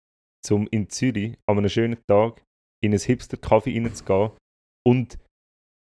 [0.51, 2.43] um in Zürich an einem schönen Tag
[2.83, 4.31] in ein Hipster-Kaffee reinzugehen
[4.85, 5.17] und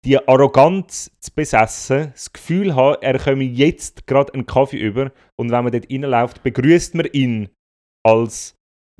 [0.05, 5.51] die Arroganz zu besessen, das Gefühl haben, er komme jetzt gerade einen Kaffee über und
[5.51, 7.49] wenn man dort reinläuft, begrüßt man ihn
[8.05, 8.57] als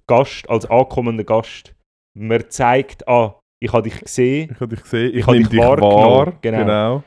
[0.07, 1.75] Gast, als ankommender Gast.
[2.15, 5.61] Man zeigt, ah, ich habe dich gesehen, ich habe dich gesehen, ich, habe dich dich
[5.61, 6.33] wahrgenommen, wahr.
[6.43, 6.59] genau.
[6.59, 7.03] genau.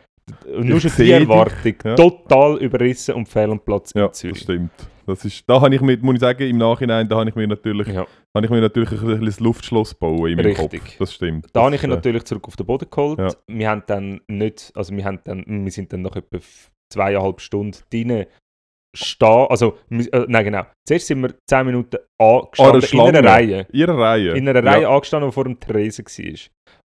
[0.57, 1.95] und nur schon die Erwartung ja.
[1.95, 4.39] total überrissen und fehl am Platz Ja, in das Zürich.
[4.39, 4.71] stimmt.
[5.05, 7.47] Das ist, da habe ich mit, muss ich sagen, im Nachhinein, da habe ich mir
[7.47, 8.07] natürlich, Ja.
[8.35, 10.81] habe ich mir natürlich ein bisschen das Luftschloss bauen in meinem Richtig.
[10.83, 10.97] Kopf.
[10.97, 11.45] Das stimmt.
[11.45, 13.19] Da das, habe ich ihn äh, natürlich zurück auf den Boden geholt.
[13.19, 13.29] Ja.
[13.47, 16.39] Wir haben dann nicht, also wir haben dann, wir sind dann nach etwa
[16.91, 18.25] zweieinhalb Stunden drinnen
[18.95, 23.17] stehen, also, äh, nein genau, zuerst sind wir zehn Minuten angestanden in Schlange.
[23.19, 23.67] einer Reihe.
[23.71, 24.31] Ihre Reihe.
[24.33, 24.71] In einer Ja.
[24.71, 26.39] Reihe angestanden, die vor dem Tresen war.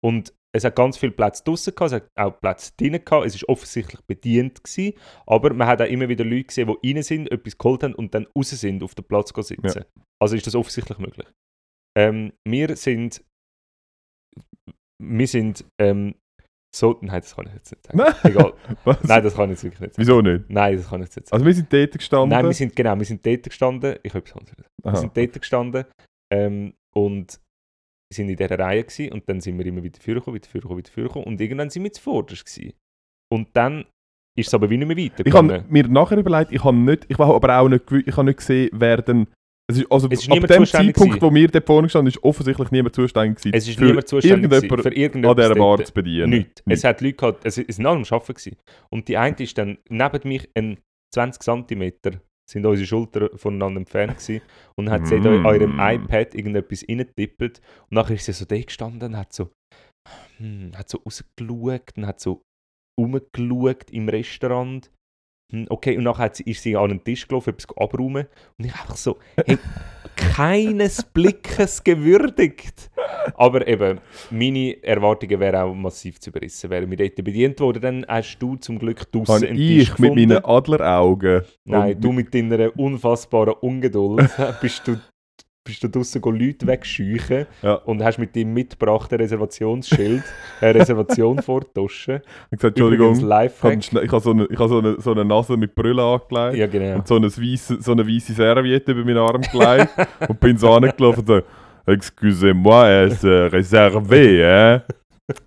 [0.05, 3.43] Und es hat ganz viel Platz draussen gehabt, es hat auch Platz drinnen gehabt, es
[3.43, 4.95] war offensichtlich bedient gewesen,
[5.27, 8.15] aber man hat auch immer wieder Leute gesehen, die rein sind, etwas geholt haben und
[8.15, 9.85] dann raus sind, auf den Platz sitzen.
[10.23, 11.27] Also ist das offensichtlich möglich.
[11.99, 13.23] Ähm, wir sind
[15.03, 16.15] wir sind ähm,
[16.79, 17.99] so, nein, das kann ich jetzt nicht sagen.
[17.99, 18.15] Nein.
[18.25, 18.53] Egal.
[18.85, 19.03] Was?
[19.05, 20.03] Nein, das kann ich jetzt wirklich nicht sagen.
[20.09, 20.51] Wieso nicht?
[20.51, 21.35] Nein, das kann ich jetzt nicht sagen.
[21.37, 22.29] Also wir sind dort gestanden.
[22.31, 24.71] Nein, wir sind, genau, wir sind dort gestanden, ich habe etwas anderes gesagt.
[24.83, 24.97] Wir Aha.
[24.97, 25.85] sind dort gestanden
[26.33, 27.41] ähm, und
[28.13, 30.93] sind in dieser Reihe gewesen, und dann sind wir immer wieder vorgekommen, wieder vorgekommen, wieder
[30.93, 32.73] vorgekommen und irgendwann sind wir zuvorderst gewesen.
[33.33, 33.85] Und dann
[34.39, 35.63] ist es aber wie nicht mehr Ich weitergegangen.
[35.63, 38.39] habe mir nachher überlegt, ich habe nicht, ich habe aber auch nicht, ich habe nicht
[38.39, 39.27] gesehen, wer denn,
[39.69, 42.71] es ist, also Es ist ab dem Zeitpunkt, wo wir dort vorne standen, ist offensichtlich
[42.71, 43.55] niemand zuständig gewesen.
[43.57, 46.31] es ist niemand zuständig irgendjemand für an irgendetwas dieser Bar zu bedienen.
[46.31, 46.63] Nichts.
[46.67, 48.57] Es hat Leute gehabt, es sind alle am Arbeiten gewesen.
[48.91, 50.79] Und die eine ist dann neben mich ein
[51.15, 51.93] 20 cm
[52.49, 54.41] sind unsere Schultern voneinander entfernt gewesen,
[54.77, 55.45] und hat sie Mm.
[55.45, 59.51] eurem iPad irgendetwas reingetippt und nachher ist sie so da gestanden und hat so
[60.39, 62.43] hm, hat so rausgeschaut und hat so
[63.01, 64.91] rumgeschaut im Restaurant
[65.69, 68.27] okay und nachher hat sie, ist sie an den Tisch gelaufen, etwas abräumen
[68.59, 69.59] und ich einfach so hey,
[70.17, 72.91] keines Blickes gewürdigt
[73.35, 76.71] aber eben, meine Erwartungen wären auch massiv zu überrissen.
[76.71, 80.11] Wären wir dort bedient worden, dann hast du zum Glück draussen einen Tisch ich mit
[80.15, 80.29] gefunden.
[80.29, 81.43] meinen Adleraugen.
[81.65, 84.31] Nein, du mit deiner unfassbaren Ungeduld
[84.61, 84.99] bist du,
[85.67, 87.75] bist du draussen go Leute wegscheuchen Ja.
[87.75, 90.23] und hast mit deinem mitgebrachten Reservationsschild
[90.63, 92.21] eine Reservation vortaschen.
[92.51, 95.57] Ich gesagt, Entschuldigung, ich habe ich so eine, ich habe so eine, so eine Nase
[95.59, 96.97] mit Brille angelegt Ja, genau.
[96.97, 99.89] und so eine weisse, so eine weisse Serviette über meinen Arm gelegt
[100.29, 101.41] und bin so angelaufen und so,
[101.93, 104.83] excusez-moi, er ist äh, réservé, hein?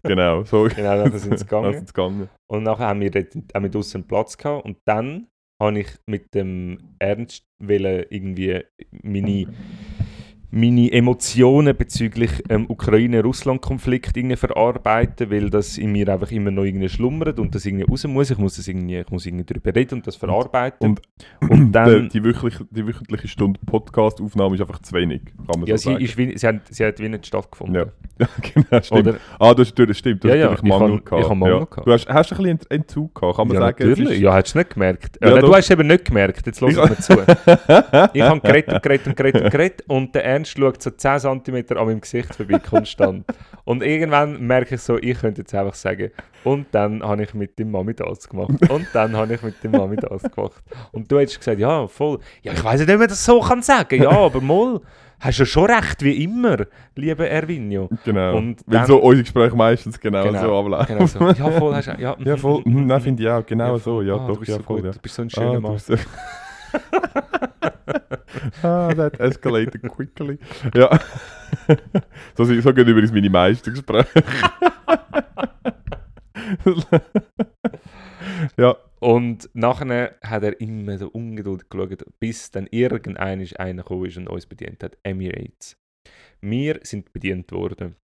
[0.04, 0.68] Genau, so.
[0.76, 1.74] Genau, nachher sind sie Dann gegangen.
[1.74, 2.30] sind sie gegangen.
[2.48, 3.12] Und nachher haben wir
[3.56, 5.28] haben wir einen Platz gehabt und dann
[5.62, 8.62] habe ich mit dem Ernst wollen irgendwie
[9.04, 9.46] meine,
[10.52, 17.40] meine Emotionen bezüglich ähm, Ukraine-Russland-Konflikt verarbeiten, weil das in mir einfach immer noch irgendwie schlummert
[17.40, 18.32] und das irgendwie raus muss.
[18.32, 20.90] Ich muss das irgendwie, ich muss irgendwie darüber reden und das verarbeiten.
[20.90, 21.02] Und-
[21.50, 25.66] und Die, dann, die, wöchentliche, die wöchentliche Stunde Podcast-Aufnahme ist einfach zu wenig, kann man
[25.68, 27.76] ja, so sie, ist wie, sie, hat, sie hat wie nicht stattgefunden.
[27.76, 27.86] Ja.
[28.20, 29.08] Ja, genau, stimmt.
[29.08, 29.18] Oder?
[29.40, 31.24] Ah, du hast natürlich, stimmt, du Ja, hast ja, natürlich ich Mangel hab- gehabt.
[31.24, 31.64] ich hab Mangel ja.
[31.66, 31.88] gehabt.
[31.88, 33.90] Du hast, hast ein bisschen Ent- Entzug gehabt, kann man ja, sagen.
[33.90, 34.12] Natürlich.
[34.16, 35.20] ist- Ja, hast du nicht gemerkt.
[35.24, 35.40] Ja, doch.
[35.48, 36.46] du hast eben nicht gemerkt.
[36.46, 37.14] Jetzt lass Ich- mir zu.
[38.14, 41.20] Ich habe geredet und geredet und geredet und geredet und der Ernst schaut so 10
[41.20, 43.26] cm an meinem Gesicht vorbei, konstant.
[43.66, 46.12] Und irgendwann merke ich so, ich könnte jetzt einfach sagen,
[46.44, 48.52] und dann habe ich mit dem Mami das gemacht.
[48.70, 50.64] Und dann habe ich mit dem Mami das gemacht.
[50.92, 52.20] Und du hättest gesagt, ja, voll.
[52.44, 54.02] Ja, ich weiß nicht, ob man das so kann sagen.
[54.02, 54.80] Ja, aber mal,
[55.20, 57.90] hast du schon recht, wie immer, lieber Ervinio.
[58.06, 58.38] Genau.
[58.38, 60.96] Und Weil dann- so unsere Gespräche meistens genau, Genau, so ablaufen.
[60.96, 61.20] Genau so.
[61.44, 62.62] Ja, voll, hast du, ja, Ja, voll.
[62.64, 63.46] Mhm, Nein, finde ich auch.
[63.46, 64.02] Genau Ja, so.
[64.02, 64.86] Ja, Ah, du doch, bist ja, so voll.
[64.86, 64.92] Ja.
[64.92, 65.78] Du bist so ein Ah, schöner du Mann.
[68.64, 70.38] ah, that escalated quickly.
[70.74, 71.00] Ja.
[72.38, 74.24] so, so gehen übrigens meine meisten Gespräche.
[78.58, 78.76] ja.
[79.00, 84.28] Und nachher hat er immer so ungeduldig geschaut, bis dann irgendeiner einer gekommen ist und
[84.28, 84.98] uns bedient hat.
[85.04, 85.78] Emirates.
[86.42, 87.96] Wir sind bedient worden.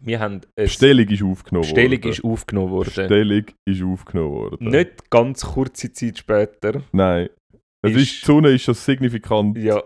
[0.00, 2.10] Wir haben Bestellung ist aufgenommen Bestellung worden.
[2.10, 2.94] ist aufgenommen worden.
[2.94, 4.68] Bestellung ist aufgenommen worden.
[4.68, 6.82] Nicht ganz kurze Zeit später.
[6.92, 7.28] Nein.
[7.82, 9.82] Es Ist- ist, die Sonne ist schon signifikant Ja,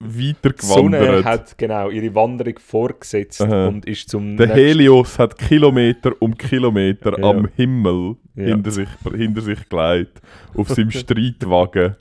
[0.00, 1.24] weiter die Sonne gewandert.
[1.24, 3.68] hat genau ihre Wanderung vorgesetzt Aha.
[3.68, 7.24] und ist zum Der Helios hat Kilometer um Kilometer Ja.
[7.30, 8.44] am Himmel Ja.
[8.54, 10.20] hinter, sich, hinter sich gelegt.
[10.54, 11.96] Auf seinem Streitwagen.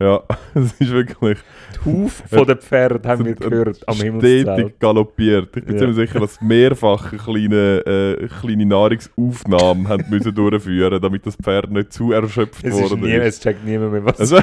[0.00, 0.22] Ja,
[0.54, 1.38] es ist wirklich
[1.74, 4.78] Die Huf von den Pferden haben wir gehört am stetig Himmelszelt.
[4.80, 5.56] galoppiert.
[5.56, 5.78] Ich bin Ja.
[5.80, 7.56] ziemlich sicher, dass mehrfach eine kleine,
[8.20, 13.00] äh, kleine Nahrungsaufnahme haben müssen durchführen damit das Pferd nicht zu erschöpft Es, ist worden
[13.00, 13.24] nie, ist.
[13.26, 14.38] es checkt niemand mehr, was, Also,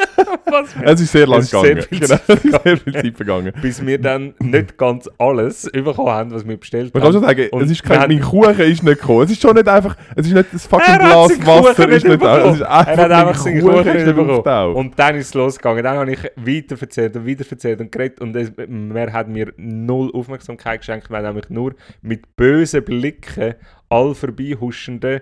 [0.84, 1.82] es ist sehr lang Es ist sehr gegangen.
[1.88, 3.52] viel genau, es ist sehr viel Zeit vergangen.
[3.62, 7.36] bis wir dann nicht ganz alles bekommen haben, was wir bestellt Man kann schon haben.
[7.36, 9.22] sagen, Und es ist kein, haben- mein Kuchen ist nicht gekommen.
[9.24, 12.20] Es ist schon nicht einfach, es ist nicht das fucking Glas Wasser, Kuchen ist nicht
[12.20, 12.22] nicht.
[12.22, 14.74] Es ist einfach, Er hat einfach seinen Kuchen Kuchen nicht nicht bekommen.
[14.76, 15.84] Und dann ist es losgegangen.
[15.84, 19.52] Dann habe ich weiter erzählt und weiter erzählt und geredet und es, man hat mir
[19.56, 21.10] null Aufmerksamkeit geschenkt.
[21.10, 23.54] Man hat nämlich nur mit bösen Blicken
[23.88, 25.20] all vorbeihuschenden,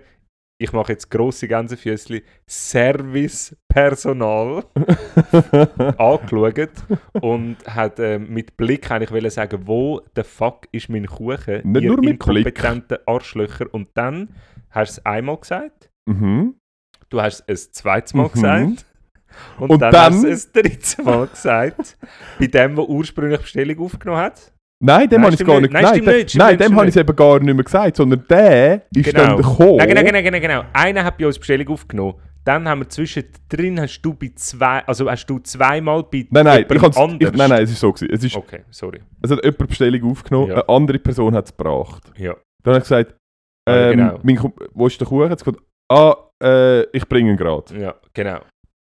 [0.61, 4.65] ich mache jetzt grosse Gänsefüßchen, Servicepersonal
[5.99, 6.71] angeschaut
[7.21, 11.83] und hat ähm, mit Blick eigentlich wollen sagen, wo der fuck ist mein Kuchen, Nicht
[11.83, 13.67] ihr nur mit inkompetenten Arschlöcher.
[13.73, 14.35] Und dann
[14.71, 16.55] hast du es einmal gesagt, mhm.
[17.09, 18.33] du hast es ein zweites Mal Mhm.
[18.33, 18.85] gesagt
[19.61, 21.97] und, Und dann, dann- hast du es ein drittes Mal gesagt,
[22.41, 24.53] bei dem, der ursprünglich Bestellung aufgenommen hat.
[24.81, 25.73] Nein, dem habe ich es gar nicht.
[25.73, 28.83] Nein, Nein, nicht, nein, dem habe ich es eben gar nicht mehr gesagt, sondern der
[28.95, 29.25] ist Genau.
[29.27, 29.77] dann gekommen.
[29.79, 30.65] Nein, genau, genau, genau, genau.
[30.73, 32.15] Einer hat bei uns Bestellung aufgenommen.
[32.45, 36.65] Dann haben wir zwischendrin, hast du bei zwei, also hast du zweimal bei Nein, nein,
[36.71, 38.11] ich ich, nein, nein, es ist so gewesen.
[38.15, 39.01] Es, ist, Okay, sorry.
[39.21, 40.55] es hat jemand Bestellung aufgenommen, Ja.
[40.55, 42.11] eine andere Person hat es gebracht.
[42.17, 42.35] Ja.
[42.63, 43.15] Dann habe ich gesagt,
[43.69, 44.19] Ah, ja, ähm, genau.
[44.23, 45.29] mein, wo ist der Kuchen?
[45.29, 45.63] Jetzt gesagt,
[45.93, 47.79] ah, äh, ich bringe ihn gerade.
[47.79, 48.39] Ja, genau.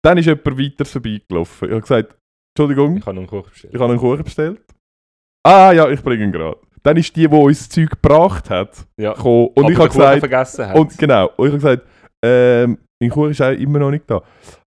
[0.03, 1.67] Dann ist jemand weiter vorbeigelaufen.
[1.67, 2.15] Ich habe gesagt,
[2.57, 3.73] Entschuldigung, Ich habe einen Kuchen bestellt.
[3.75, 4.61] ich habe einen Kuchen bestellt.
[5.45, 6.57] Ah ja, ich bringe ihn gerade.
[6.83, 9.13] Dann ist die, die uns das Zeug gebracht hat, Ja.
[9.13, 9.47] gekommen.
[9.55, 10.75] Und Aber ich habe gesagt, vergessen hat.
[10.75, 11.87] und genau, und ich habe gesagt,
[12.23, 14.21] ähm, mein Kuchen ist auch immer noch nicht da.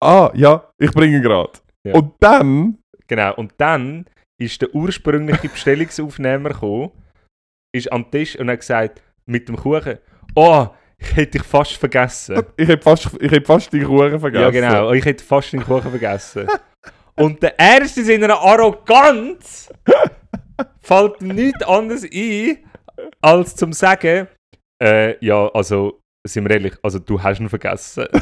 [0.03, 1.51] Ah ja, ich bringe ihn gerade.
[1.85, 1.93] Ja.
[1.95, 4.05] Und dann, Genau, und dann
[4.41, 6.91] ist der ursprüngliche Bestellungsaufnehmer gekommen,
[7.73, 9.97] ist am Tisch und hat gesagt, mit dem Kuchen,
[10.35, 12.41] oh, ich hätte dich fast vergessen.
[12.57, 14.43] ich habe fast, ich hab fast die Kuchen vergessen.
[14.43, 16.47] Ja, genau, ich hätte fast den Kuchen vergessen.
[17.15, 19.71] und der Erste in seiner Arroganz
[20.81, 22.57] fällt nichts anderes ein,
[23.21, 24.27] als zum sagen,
[24.81, 28.05] äh, ja, also, sind wir ehrlich, also du hast ihn vergessen.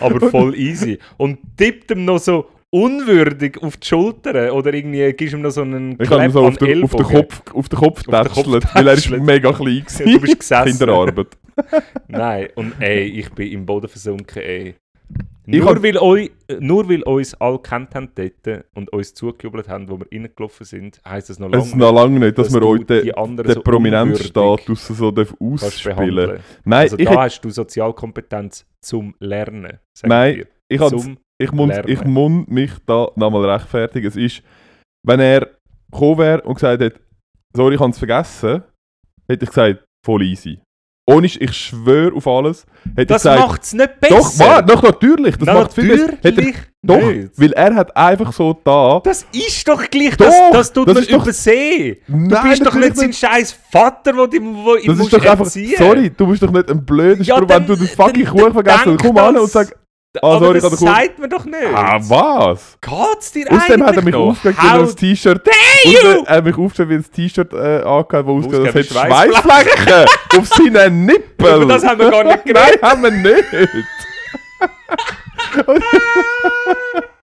[0.00, 0.98] Aber voll easy.
[1.16, 5.62] Und tippt ihm noch so unwürdig auf die Schulter oder irgendwie gibst ihm noch so
[5.62, 7.04] einen Ich habe ihn Clap so auf den, auf den.
[7.04, 10.06] Kopf, auf den Kopf tätschelt, weil er ist mega klein war.
[10.06, 10.78] Du bist gesessen.
[10.78, 11.28] Kinderarbeit.
[12.08, 14.74] Nein, und ey, ich bin im Boden versunken, ey.
[15.46, 16.26] Ich Nur, hab- weil, eu,
[16.58, 21.00] nur weil uns alle kennt haben dort und uns zugejubelt haben, wo wir reingelaufen sind,
[21.06, 23.54] heisst das noch lange Es ist noch lange nicht, dass, wir du heute anderen den
[23.54, 26.40] so Prominenzstatus so ausspielen.
[26.64, 32.04] Nein, Also ich, da hast du Sozialkompetenz zum Lernen, Nein, ich Zum, ich, muss, ich
[32.04, 34.06] muss mich da nochmal rechtfertigen.
[34.06, 34.42] Es ist,
[35.06, 35.50] wenn er
[35.92, 37.00] gekommen wäre und gesagt hätte,
[37.54, 38.62] sorry, ich habe es vergessen,
[39.28, 40.58] hätte ich gesagt, voll easy.
[41.06, 42.64] Ohne, ich schwöre auf alles,
[42.96, 44.44] hätte das macht es nicht doch, besser.
[44.46, 46.08] warte, doch, natürlich, das macht viel besser.
[46.22, 47.30] Er, Natürlich doch, nicht.
[47.38, 50.94] weil er hat einfach so da, Das ist doch gleich, Doch, das, das tut das
[50.94, 51.96] man doch- übersehen.
[52.08, 55.30] Du Nein, bist doch nicht sein scheiß Vater, wo, die, wo Das musst ist doch
[55.30, 58.52] einfach, sorry, du bist doch nicht ein blöder Ja, Spruch, wenn du den fucking Kuchen
[58.54, 59.02] vergessen hast.
[59.02, 59.76] Komm an und sag,
[60.22, 61.56] ah, Aber sorry, das sagt man doch nicht.
[61.74, 62.78] Ah, was?
[62.80, 65.42] Geht's dir Außerdem hat er mich aufgeregt, weil er das T-Shirt...
[65.86, 68.86] Außerdem hat er mich aufgeregt, weil er das T-Shirt äh, angehört, wo ausgeht, das hat
[68.86, 70.06] Schweißflecken
[70.38, 71.62] auf seinen Nippeln.
[71.62, 72.82] Über das haben wir gar nicht Nein, geredet.
[72.82, 73.44] haben wir nicht.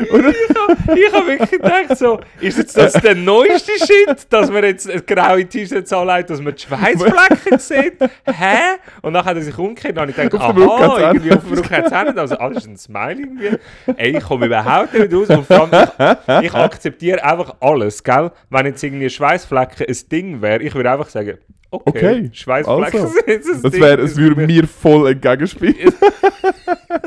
[0.00, 5.44] Ich habe wirklich gedacht, so, ist jetzt das der neueste Shit, dass man jetzt graue
[5.44, 7.94] T-Shirts anlegt, dass man die Schweißflecken sieht?
[8.24, 8.56] Hä?
[9.02, 11.76] Und dann hat er sich umgekehrt und ich gedacht, Auf aha, irgendwie auf dem Rücken
[11.76, 12.18] hat es auch nicht.
[12.18, 13.50] Also alles ist ein Smile irgendwie.
[13.96, 15.28] Ey, ich komme überhaupt nicht raus.
[15.30, 18.30] Und vor allem, ich, ich akzeptiere einfach alles, gell?
[18.48, 21.38] Wenn jetzt irgendwie Schweißflecken ein Ding wäre, ich würde einfach sagen,
[21.70, 23.14] okay, Okay, Schweißflecken also.
[23.26, 25.92] sind Das wär, es würde mir voll entgegenspielen.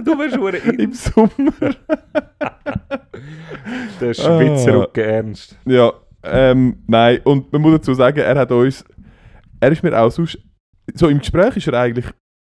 [0.04, 1.30] Du wärst in im Sommer.
[4.02, 5.58] der Schwitzerrücken ernst.
[5.66, 5.94] Ja,
[6.24, 8.86] ähm, nein, und man muss dazu sagen, er hat uns,
[9.60, 10.38] er ist mir auch sonst,
[10.94, 12.06] so im Gespräch ist er eigentlich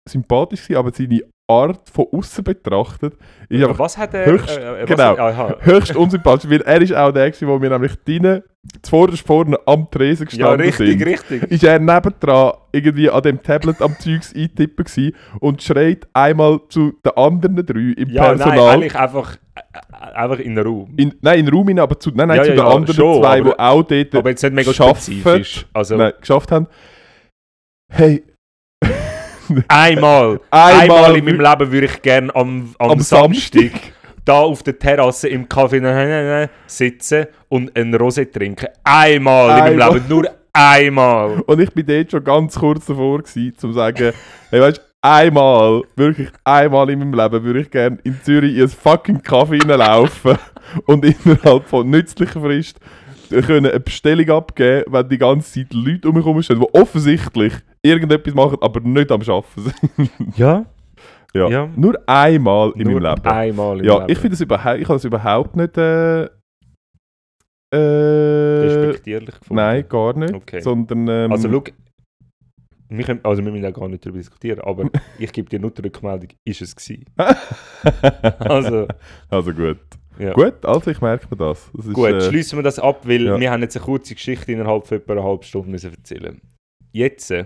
[0.08, 3.14] sympathisch gewesen, aber seine Art von außen betrachtet,
[3.50, 4.26] ist einfach was hat er...
[4.26, 5.16] höchst- äh, was, genau.
[5.16, 5.56] Aha.
[5.62, 8.42] höchst unsympathisch, weil er ist auch der, gewesen, wo wir nämlich drinnen,
[8.82, 11.08] zuvorderst vorne am Tresen Ja, gestanden richtig, sind.
[11.08, 11.44] richtig.
[11.52, 16.94] Ist er nebendran irgendwie an dem Tablet am Zeugs eintippen gewesen und schreit einmal zu
[17.06, 18.70] den anderen drei im Ja, nein, Personal.
[18.74, 20.94] eigentlich einfach, äh, einfach in den Raum.
[20.98, 22.76] in, nein, in den Raum hinein, aber zu, nein, nein, Ja, zu ja, den ja,
[22.76, 25.68] anderen schon, zwei, die auch dort Aber jetzt nicht mega spezifisch.
[25.74, 26.66] Also nein, geschafft haben.
[27.94, 28.24] Hey,
[29.68, 33.82] einmal, Einmal einmal, in meinem Leben würde ich gerne am, am, am Samstag, Samstag
[34.26, 38.68] da auf der Terrasse im Café sitzen und ein Rosé trinken.
[38.84, 39.76] Einmal, in Einmal.
[39.76, 41.42] meinem Leben, nur einmal.
[41.46, 44.14] Und ich bin dort schon ganz kurz davor gewesen, zu sagen,
[44.50, 48.70] hey, weißt einmal, wirklich einmal in meinem Leben würde ich gerne in Zürich in einen
[48.70, 50.38] fucking Kaffee reinlaufen
[50.86, 52.80] und innerhalb von nützlicher Frist
[53.30, 57.54] können eine Bestellung abgeben, wenn die ganze Zeit Leute um mich herum stehen, die offensichtlich
[57.86, 60.12] irgendetwas machen, aber nicht am Arbeiten sind.
[60.38, 60.66] Ja,
[61.34, 61.50] ja.
[61.50, 61.70] Ja.
[61.76, 63.28] Nur einmal in nur meinem Leben.
[63.28, 64.12] einmal im Ja, Leben.
[64.12, 65.78] ich finde das überhaupt, ich habe das überhaupt nicht.
[65.78, 66.30] Äh,
[67.72, 69.56] äh, respektierlich gefunden.
[69.56, 70.34] nein, gar nicht.
[70.34, 70.62] Okay.
[70.62, 71.08] Sondern.
[71.08, 71.64] Ähm, Also, schau,
[72.90, 75.72] wir, können, also wir müssen auch gar nicht darüber diskutieren, aber ich gebe dir nur
[75.72, 77.06] die Rückmeldung, ist es gewesen.
[78.40, 78.88] Also,
[79.30, 79.78] also gut.
[80.18, 80.34] ja.
[80.34, 81.70] Gut, also ich merke mir das.
[81.76, 83.40] das ist, Gut, äh, schließen wir das ab, weil ja.
[83.40, 86.40] wir haben jetzt eine kurze Geschichte innerhalb von etwa einer halben Stunde müssen erzählen.
[86.94, 87.46] Jetzt äh,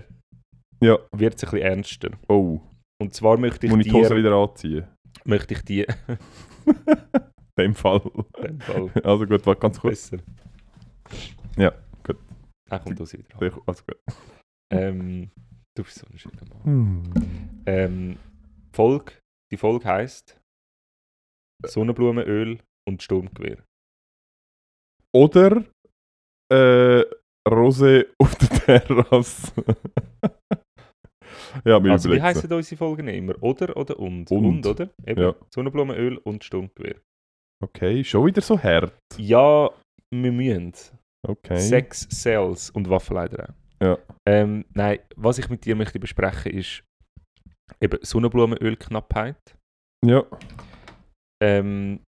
[0.80, 2.10] Ja, wird es ein bisschen ernster.
[2.28, 2.60] oh.
[3.00, 4.86] Und zwar möchte ich Muss ich die Hose wieder anziehen?
[5.24, 5.86] möchte ich dir,
[6.66, 6.74] In
[7.58, 8.00] dem Fall.
[8.38, 10.10] in dem Fall Also gut, warte ganz kurz.
[10.10, 10.22] besser.
[11.56, 11.72] Ja,
[12.06, 12.18] gut.
[12.68, 13.24] Ah, kommt das wieder.
[13.40, 13.60] an.
[13.66, 13.98] Also gut.
[14.72, 15.30] Ähm,
[15.76, 16.64] du bist so ein schöner Mann.
[16.64, 17.62] Hm.
[17.66, 18.16] Ähm,
[18.72, 19.12] Folge,
[19.50, 20.38] die Folge heisst
[21.64, 23.64] Sonnenblumenöl und Sturmgewehr.
[25.14, 25.64] Oder
[26.52, 27.04] äh,
[27.48, 29.52] Rose auf der Terrasse.
[31.64, 33.34] ja, mir Also wie heissen unsere Folgen immer?
[33.42, 34.30] Oder oder und?
[34.30, 34.66] Und.
[34.66, 34.90] oder?
[35.06, 35.22] Eben.
[35.22, 35.34] Ja.
[35.54, 36.96] Sonnenblumenöl und Sturmgewehr.
[37.62, 38.94] Okay, schon wieder so hart.
[39.18, 39.70] Ja,
[40.10, 40.72] wir müssen.
[41.26, 41.58] Okay.
[41.58, 43.84] Sex, Sales und Waffeleider auch.
[43.84, 43.98] Ja.
[44.26, 46.82] Ähm, nein, was ich mit dir möchte besprechen ist
[47.80, 49.56] eben Sonnenblumenölknappheit.
[50.04, 50.24] Ja.
[51.42, 52.02] Ähm,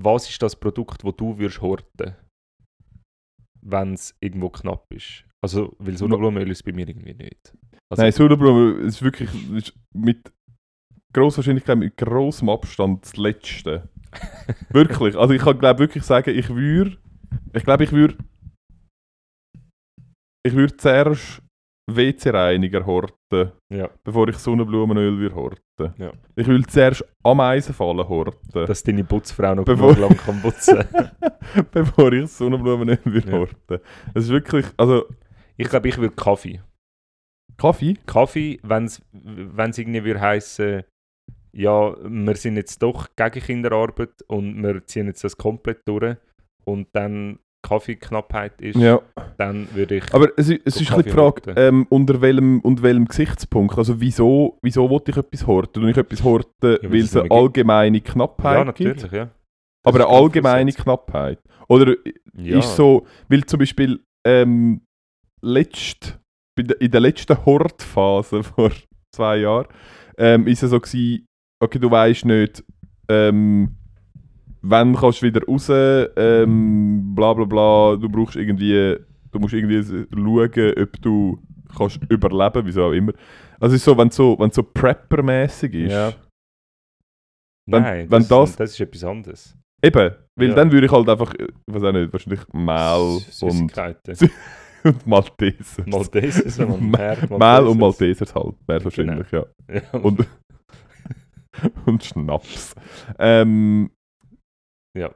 [0.00, 2.16] was ist das Produkt, das du würdest horten,
[3.60, 5.24] wenn es irgendwo knapp ist?
[5.42, 7.54] Also, weil Sonnenblumenöl ist bei mir irgendwie nicht.
[7.90, 10.32] Also, Nein, Sonnenblume ist wirklich ist mit
[11.12, 13.88] grosser Wahrscheinlichkeit mit grossem Abstand das Letzte.
[14.70, 15.16] wirklich.
[15.16, 16.96] Also ich kann glaube wirklich sagen, ich würde,
[17.54, 18.16] ich glaube ich würde,
[20.46, 21.42] ich würde zuerst
[21.90, 25.94] WC-Reiniger horten, ja, bevor ich Sonnenblumenöl würde horten.
[25.98, 26.12] Ja.
[26.36, 30.84] Ich will zuerst Ameisenfallen horten, dass deine Putzfrau noch Bevor- lang kann putzen
[31.72, 33.38] bevor ich Sonnenblumenöl würde Ja.
[33.38, 33.78] horten.
[34.14, 35.06] Es ist wirklich, also
[35.60, 36.60] Ich glaube, ich würde Kaffee.
[37.58, 37.94] Kaffee?
[38.06, 39.02] Kaffee, wenn es
[39.78, 40.84] irgendwie würde heissen,
[41.52, 46.16] ja, wir sind jetzt doch gegen Kinderarbeit und wir ziehen jetzt das komplett durch
[46.64, 49.02] und dann Kaffeeknappheit ist, Ja.
[49.36, 50.14] dann würde ich...
[50.14, 53.76] Aber es, ist- es ist ein bisschen die Frage, ähm, unter, welchem, unter welchem Gesichtspunkt.
[53.76, 55.82] Also wieso, wieso wollte ich etwas horten?
[55.82, 57.32] Und ich etwas horten, weil weil es eine gibt.
[57.34, 58.96] allgemeine Knappheit ja, gibt?
[58.96, 59.30] natürlich, ja.
[59.84, 60.72] Aber Das eine ist allgemeine.
[60.72, 61.38] Knappheit.
[61.68, 61.96] Oder
[62.34, 62.58] Ja.
[62.60, 64.80] ist so, weil zum Beispiel ähm,
[65.42, 66.18] letzt,
[66.56, 68.70] bei der, in der letzten Hortphase vor
[69.14, 69.66] zwei Jahren
[70.18, 71.26] ähm, ist es so gewesen,
[71.62, 72.62] okay, du weißt nicht,
[73.08, 73.74] ähm,
[74.62, 78.96] wann kannst du wieder raus, ähm, bla bla bla, du brauchst irgendwie,
[79.32, 81.42] du musst irgendwie schauen, ob du
[81.76, 83.12] kannst überleben, wieso auch immer.
[83.58, 85.92] Also ist so, wenn es so, wenn es so Prepper-mäßig ist.
[85.92, 86.12] Ja.
[87.66, 89.56] Wenn- Nein, wenn das, das- das ist etwas anderes.
[89.82, 90.54] Eben, weil Ja.
[90.54, 93.72] dann würde ich halt einfach, ich weiß auch nicht, wahrscheinlich Mehl und.
[94.84, 95.86] und Maltesers.
[95.86, 98.34] Maltesers, wenn man Ma- merkt, Mehl und Maltesers.
[98.34, 99.44] Halt, wäre wahrscheinlich, ja.
[99.72, 99.98] Ja.
[100.00, 100.26] Und,
[101.86, 102.74] und Schnaps.
[103.18, 103.90] Ähm,
[104.96, 105.14] Ja.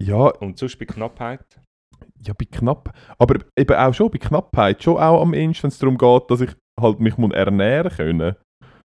[0.00, 1.44] ja, Und sonst bei Knappheit?
[2.26, 2.92] ja, bei knapp.
[3.18, 6.40] Aber eben auch schon bei Knappheit, schon auch am Ende, wenn es darum geht, dass
[6.42, 8.36] ich halt mich muss ernähren können.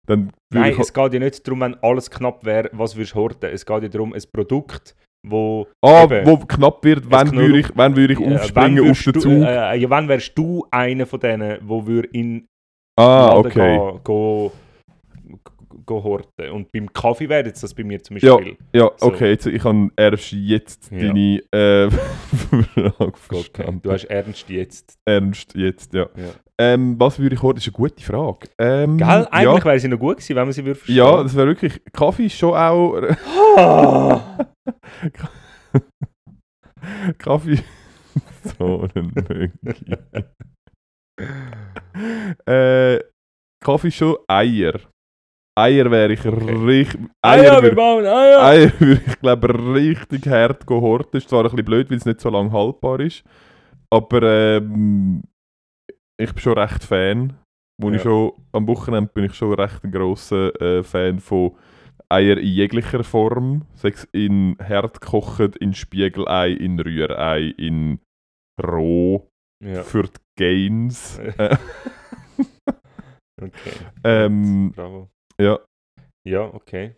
[0.08, 3.20] Dann Nein, ich es geht ja nicht darum, wenn alles knapp wäre, was würdest du
[3.20, 3.50] horten.
[3.50, 5.68] Es geht ja darum, ein Produkt, wo...
[5.82, 9.04] Ah, eben, wo knapp wird, genug- würde ich, wann würde ich äh, aufspringen wann auf
[9.04, 9.32] den du, Zug?
[9.44, 12.48] Äh, ja, wann wärst du einer von denen, wo wir in
[12.98, 13.78] ah, Laden okay.
[13.78, 14.52] go, go,
[15.86, 16.50] go horten.
[16.52, 18.36] Und beim Kaffee wäre jetzt das bei mir zum Ja.
[18.36, 18.58] Beispiel.
[18.74, 19.08] Ja, So.
[19.08, 21.00] okay, jetzt, ich habe erst jetzt Ja.
[21.00, 23.12] deine äh, Frage Okay.
[23.18, 23.82] verstanden.
[23.84, 24.96] Du hast ernst jetzt.
[25.06, 26.08] Ernst jetzt, ja.
[26.16, 26.32] Ja.
[26.58, 27.56] Ähm, was würde ich horten?
[27.58, 28.48] Das ist eine gute Frage.
[28.60, 29.28] Ähm, Gell?
[29.32, 30.96] Eigentlich ja, wäre sie noch gut gewesen, wenn man sie würde verstehen.
[30.98, 31.82] ja, das wäre wirklich...
[31.92, 33.02] Kaffee ist schon auch...
[34.66, 34.74] Ein
[39.16, 39.52] Mönchi.
[42.46, 43.00] äh,
[43.64, 44.80] Kaffee schon Eier.
[45.58, 47.00] Eier wäre ich richtig.
[47.22, 48.44] Eier, Eier wir bauen Eier!
[48.44, 51.18] Eier würde ich glaube richtig hart gehorten.
[51.18, 53.24] Ist zwar ein bisschen blöd, weil es nicht so lange haltbar ist.
[53.90, 55.22] Aber ähm,
[56.18, 57.38] ich bin schon recht Fan.
[57.82, 58.04] Wo ich Ja.
[58.04, 61.56] schon, am Wochenende bin ich schon recht ein grosser äh, Fan von
[62.12, 63.66] Eier in jeglicher Form.
[63.76, 68.00] Sei es in hart gekocht, in Spiegelei, in Rührei, in
[68.62, 69.28] roh,
[69.64, 71.20] Ja, für die Gains.
[73.42, 73.72] Äh, okay.
[74.04, 75.10] ähm, Bravo.
[75.40, 75.60] ja,
[76.28, 76.96] Ja, okay.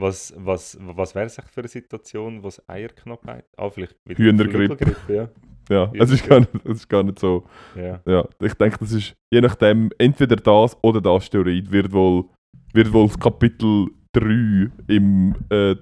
[0.00, 3.44] Was, was, was wäre es für eine Situation, wo es Eierknappheit?
[3.56, 4.96] Ah, vielleicht wieder Hühnergrippe.
[5.12, 5.28] Ja.
[5.68, 5.92] ja.
[5.94, 7.44] Es ist, gar nicht, es ist gar nicht so.
[7.74, 8.00] ja.
[8.06, 12.24] Ja, ich denke, das ist je nachdem, entweder das oder das Asteroid wird wohl,
[12.72, 15.76] wird wohl das Kapitel 3 im, äh,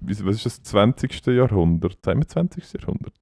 [0.00, 1.26] was ist das, 20.
[1.26, 1.98] Jahrhundert?
[2.04, 2.72] Sagen wir 20.
[2.74, 3.14] Jahrhundert?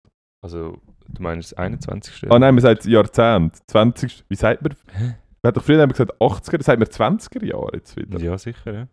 [0.43, 2.31] Also, du meinst das 21.
[2.31, 3.59] Ah nein, man sagt Jahrzehnt.
[3.69, 4.25] 20.
[4.29, 4.75] Wie sagt man?
[4.93, 5.17] Hä?
[5.43, 8.19] Man hat doch früher immer gesagt 80er, das sagt man 20er Jahre jetzt wieder.
[8.21, 8.89] Ja, sicher, ja.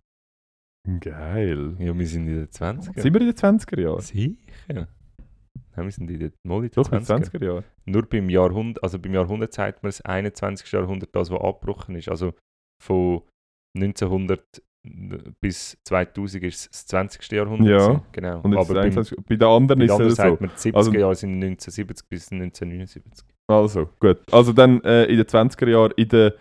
[0.99, 1.75] Geil.
[1.79, 3.01] Ja, wir sind in den 20er.
[3.01, 4.01] Sind wir in den 20er Jahren?
[4.01, 4.87] Sicher.
[5.75, 7.05] Nein, wir sind in den, mal in den Doch, in 20er.
[7.05, 7.63] den 20er Jahren.
[7.85, 10.71] Nur beim Jahrhundert, also beim Jahrhundert sagt man das 21.
[10.71, 12.07] Jahrhundert, das, was abgebrochen ist.
[12.07, 12.33] Also
[12.81, 13.23] von
[13.75, 14.63] 1900
[15.41, 17.31] bis 2000 ist das 20.
[17.31, 17.81] Jahrhundert.
[17.81, 18.01] Ja.
[18.11, 18.41] Genau.
[18.41, 20.09] Und Aber beim, 21, bei den anderen bei ist es so.
[20.15, 23.25] sagt man, die 70er Also- Jahre sind 1970 bis 1979.
[23.49, 24.19] Also, gut.
[24.31, 26.31] Also dann äh, in den 20er Jahren, in den,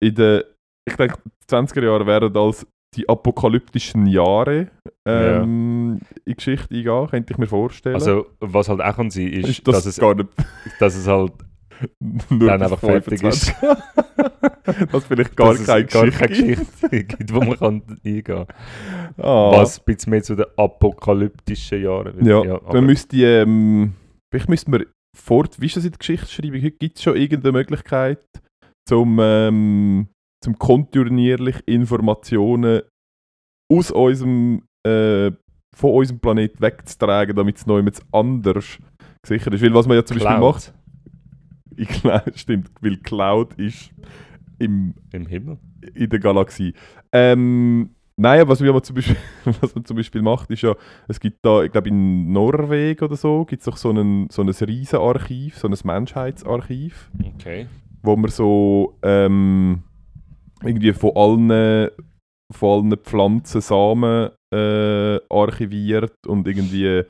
[0.00, 0.42] in den,
[0.88, 2.66] ich denke, die 20er Jahre wären als
[2.96, 4.68] die apokalyptischen Jahre
[5.06, 7.94] ähm, in die Geschichte eingehen, könnte ich mir vorstellen.
[7.94, 10.00] Also, was halt auch kann sein, ist, ist das dass, es,
[10.78, 11.32] dass es halt
[12.30, 13.54] dann einfach fertig 25.
[14.92, 16.56] dass vielleicht gar dass keine gar Geschichte, keine.
[16.56, 18.46] Geschichte gibt, wo man kann eingehen kann.
[19.18, 19.52] Ah.
[19.52, 22.26] Was ein bisschen mehr zu den apokalyptischen Jahren wird.
[22.26, 23.94] Ja, aber- dann müsste ich, ähm,
[24.32, 24.84] vielleicht müsste man
[25.16, 26.60] fort, wie ist das in der Geschichtsschreibung?
[26.60, 28.24] Heute gibt es schon irgendeine Möglichkeit,
[28.88, 30.08] zum, ähm,
[30.44, 32.82] zum kontinuierlich Informationen
[33.72, 35.30] aus unserem, äh,
[35.76, 38.78] von unserem Planet wegzutragen, damit es noch jemand anders
[39.22, 39.62] gesichert ist.
[39.62, 40.74] Weil was man ja zum Beispiel Cloud macht,
[41.90, 43.90] ich glaube, stimmt, weil Cloud ist
[44.58, 45.58] im Im Himmel.
[45.94, 46.74] in der Galaxie.
[47.12, 49.16] Ähm, nein, was man, zum Beispiel,
[49.60, 50.74] was man zum Beispiel macht, ist ja,
[51.08, 54.42] es gibt da, ich glaube in Norwegen oder so, gibt es doch so, einen, so
[54.42, 57.66] ein Riesenarchiv, so ein Menschheitsarchiv, Okay.
[58.02, 59.82] wo man so ähm,
[60.62, 61.88] irgendwie von allen,
[62.52, 67.02] von allen Pflanzen Samen äh, archiviert und irgendwie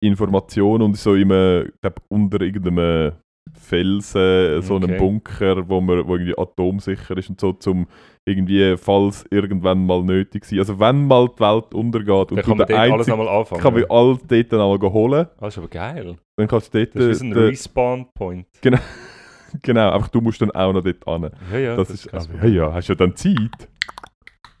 [0.00, 3.12] Informationen und so immer, ich glaube, unter irgendeinem
[3.54, 4.98] Felsen, so einem Okay.
[4.98, 7.86] Bunker, wo, man, wo irgendwie atomsicher ist und so, zum
[8.24, 10.60] irgendwie, falls irgendwann mal nötig sein.
[10.60, 13.60] Also wenn mal die Welt untergeht und Dann kann man der dort alles nochmal anfangen.
[13.60, 16.16] kann man all dort dann einmal holen, Ah, Das ist aber geil.
[16.36, 18.46] dann kannst du dort, Das ist wie so ein äh, Respawn-Point.
[19.62, 21.30] genau, einfach du musst dann auch noch dort hin.
[21.52, 21.76] Ja, ja.
[21.76, 23.68] das, ist, kein also, ja, hast ja dann Zeit.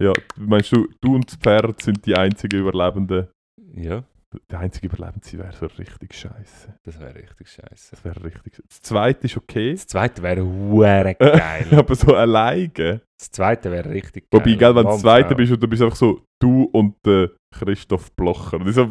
[0.00, 3.28] Ja, meinst du, du und das Pferd sind die einzigen Überlebenden?
[3.76, 4.02] Ja,
[4.50, 6.74] Der einzige Überlebende wäre so richtig scheiße.
[6.84, 7.90] das wäre richtig scheiße.
[7.90, 8.54] Das wäre richtig.
[8.66, 9.72] Das zweite ist okay.
[9.72, 11.66] Das zweite wäre hure geil.
[11.72, 13.02] Aber so alleine.
[13.18, 14.40] Das zweite wäre richtig geil.
[14.40, 17.30] Wobei, gell, wenn du Mann, Zweite bist und du bist einfach so du und der
[17.54, 18.58] Christoph Blocher.
[18.58, 18.84] Und ich so,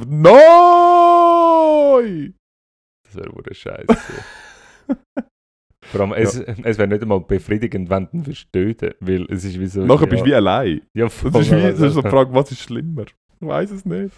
[1.31, 2.33] NOI!
[3.03, 3.87] Das wäre hure scheiße.
[5.83, 9.43] Vor allem, es, es wäre nicht einmal befriedigend, wenn du ihn würdest töten weil es
[9.43, 9.83] ist wie so...
[9.85, 10.81] Nachher ja, bist du wie allein.
[10.93, 13.05] Ja, Das ist, wie, das ist so die Frage, was ist schlimmer?
[13.41, 14.15] Ich weiß es nicht.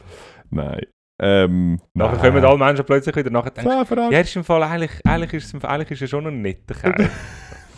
[0.52, 0.86] Nein.
[1.22, 4.12] Ähm, Nachher kommen alle Menschen plötzlich wieder nachher denken, Fragen.
[4.12, 7.10] ja, ist im Fall eigentlich, eigentlich, ist, es- eigentlich ist er schon ein netter Kerl.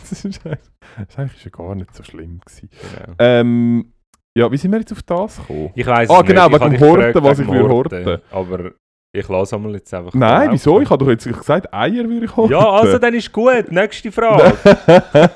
[0.08, 2.70] Das ist, das ist eigentlich schon gar nicht so schlimm gewesen.
[2.70, 3.14] genau.
[3.18, 3.92] Ähm,
[4.36, 5.70] ja, wie sind wir jetzt auf das gekommen?
[5.74, 8.20] Ich weiss Ah, genau, wegen dem Horten, was ich will horten.
[8.30, 8.70] Aber
[9.16, 10.80] ich lasse einmal jetzt einfach Nein, wieso?
[10.80, 12.52] Ich habe doch jetzt gesagt, Eier würde ich horten.
[12.52, 13.70] Ja, also dann ist gut.
[13.70, 14.56] Nächste Frage.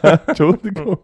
[0.26, 0.98] Entschuldigung.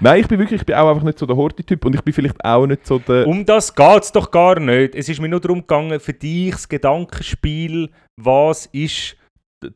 [0.00, 2.12] Nein, ich bin wirklich, ich bin auch einfach nicht so der Horti-Typ und ich bin
[2.14, 3.26] vielleicht auch nicht so der...
[3.26, 4.94] Um das geht es doch gar nicht.
[4.94, 9.16] Es ist mir nur darum gegangen, für dich das Gedankenspiel, was ist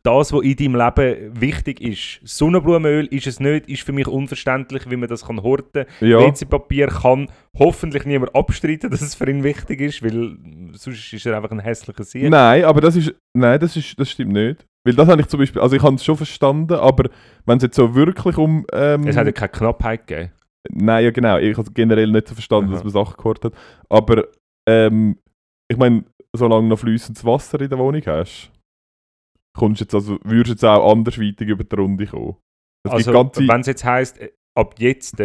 [0.03, 2.21] das, was in deinem Leben wichtig ist.
[2.25, 6.09] Sonnenblumenöl ist es nicht, ist für mich unverständlich, wie man das kann horten kann.
[6.09, 7.29] ja, WC-Papier kann
[7.59, 10.37] hoffentlich niemand abstreiten, dass es für ihn wichtig ist, weil
[10.73, 12.31] sonst ist er einfach ein hässlicher Sieg.
[12.31, 14.67] nein, aber das ist, nein, das ist, das stimmt nicht.
[14.85, 17.11] Weil das habe ich zum Beispiel, also ich habe es schon verstanden, aber
[17.45, 18.65] wenn es jetzt so wirklich um...
[18.73, 20.31] Ähm, Es hat ja keine Knappheit gegeben.
[20.71, 21.39] Nein, ja genau.
[21.39, 22.75] Ich habe generell nicht so verstanden, Aha.
[22.75, 23.53] dass man Sachen gehört hat.
[23.89, 24.25] Aber
[24.69, 25.19] ähm,
[25.69, 28.51] ich meine, solange noch fließendes Wasser in der Wohnung hast,
[29.57, 32.37] kommst jetzt also, würdest jetzt auch andersweitig über die Runde kommen.
[32.87, 34.21] Es Also, wenn es jetzt heisst,
[34.57, 35.17] ab jetzt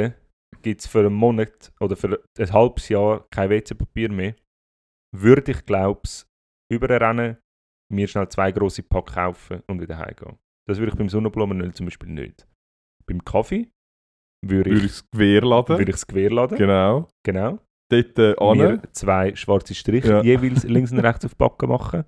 [0.61, 4.35] gibt es für einen Monat oder für ein halbes Jahr kein WC-Papier mehr,
[5.15, 6.25] würde ich, glaube ich,
[6.71, 7.37] überrennen,
[7.91, 10.37] mir schnell zwei grosse Pack kaufen und wieder heimgehen.
[10.67, 12.47] Das würde ich beim Sonnenblumenöl zum Beispiel nicht.
[13.05, 13.69] Beim Kaffee
[14.45, 15.77] würde ich ich, das Gewehr laden.
[15.77, 16.57] würde ich das Gewehr laden.
[16.57, 17.07] Genau.
[17.25, 17.59] Genau.
[17.91, 18.57] Dort äh, an.
[18.57, 20.23] Mir zwei schwarze Striche Ja.
[20.23, 22.05] jeweils links und rechts auf die Backen machen.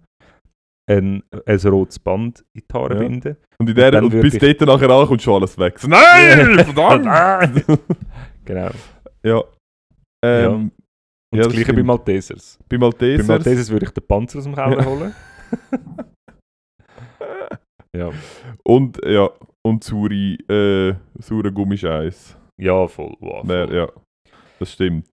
[0.89, 2.99] Ein, ein rotes Band in die Haare Ja.
[2.99, 3.37] binden.
[3.57, 5.79] Und, in der, und würde bis dort nachher an kommt schon alles weg.
[5.87, 6.59] Nein!
[6.65, 7.63] Verdammt!
[8.45, 8.71] Genau.
[9.25, 9.41] ja.
[10.25, 10.71] Ähm,
[11.31, 11.83] Und Ja, das das gleiche bei.
[11.83, 12.59] Maltesers.
[12.67, 13.27] Bei Bei Maltesers.
[13.27, 14.85] Maltesers würde ich den Panzer aus dem Keller Ja.
[14.85, 15.15] holen.
[17.95, 18.11] ja.
[18.63, 19.29] Und, ja,
[19.65, 20.13] und saure,
[20.49, 22.37] äh, saure Gummischeiß.
[22.59, 23.15] ja, voll.
[23.19, 23.73] Wow, voll.
[23.73, 23.89] Ja,
[24.59, 25.07] das stimmt.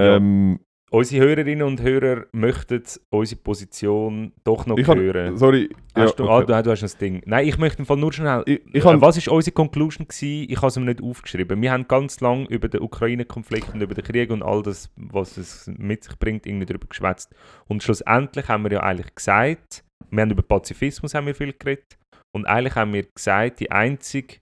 [0.00, 0.16] Ja.
[0.16, 0.58] Ähm,
[0.94, 2.80] Unsere Hörerinnen und Hörer möchten
[3.10, 5.36] unsere Position doch noch ich hören.
[5.36, 5.68] sorry.
[5.96, 6.52] Ja, Hast du, okay.
[6.52, 7.22] ah, du, du hast ein Ding.
[7.26, 8.44] Nein, ich möchte im Fall nur schnell.
[8.46, 10.06] Ich- ich äh, was war unsere Conclusion?
[10.06, 10.46] Gewesen?
[10.48, 11.60] Ich habe es mir nicht aufgeschrieben.
[11.60, 15.36] Wir haben ganz lange über den Ukraine-Konflikt und über den Krieg und all das, was
[15.36, 17.34] es mit sich bringt, irgendwie darüber geschwätzt.
[17.66, 21.98] Und schlussendlich haben wir ja eigentlich gesagt, wir haben über Pazifismus haben wir viel geredet.
[22.32, 24.36] Und eigentlich haben wir gesagt, die einzige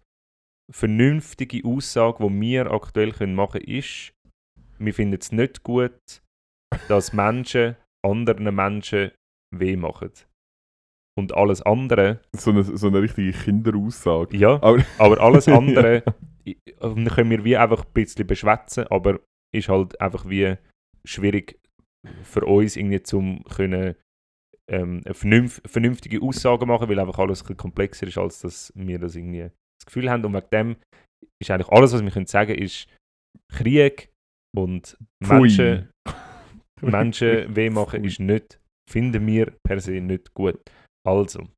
[0.71, 4.13] vernünftige Aussage, die wir aktuell machen können, ist,
[4.79, 5.93] wir finden es nicht gut,
[6.89, 9.13] dass Menschen anderen Menschen
[9.55, 10.11] weh machen.
[11.19, 14.37] Und alles andere, so, eine, so eine richtige Kinderaussage.
[14.37, 16.03] ja, Aber, aber alles andere
[16.47, 19.21] i- ähm, können wir wie einfach ein bisschen beschwätzen, aber
[19.55, 20.57] ist halt einfach wie
[21.05, 21.61] schwierig
[22.23, 23.95] für uns irgendwie zum können
[24.71, 29.15] ähm, vernünftige Aussagen machen, weil einfach alles ein bisschen komplexer ist, als dass wir das
[29.15, 29.43] irgendwie
[29.81, 30.25] das Gefühl haben.
[30.25, 30.77] Und wegen dem
[31.43, 32.89] ist eigentlich alles, was wir können sagen, ist
[33.53, 34.11] Krieg
[34.57, 35.41] und Pfui.
[35.41, 35.91] Menschen,
[36.83, 38.61] Menschen weh machen ist nicht,
[38.91, 40.61] finden wir per se nicht gut.
[41.07, 41.49] Also,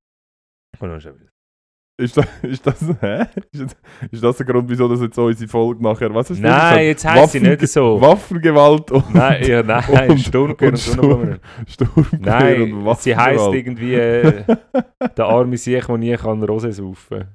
[1.97, 3.27] ist, das, ist, das, hä?
[3.53, 3.77] Ist, das,
[4.11, 6.13] ist das der Grund, wieso das jetzt unsere Folge nachher...
[6.13, 8.01] Was du Nein, jetzt heisst sie nicht so.
[8.01, 9.15] Waffengewalt und...
[9.15, 12.19] Nein, ja, nein, und- Sturmgewehr und und Sturmgewehr.
[12.19, 13.55] Nein, und sie heisst Waffengewalt.
[13.55, 14.45] irgendwie äh,
[15.17, 17.27] der arme Sieg, der nie kann Rose saufen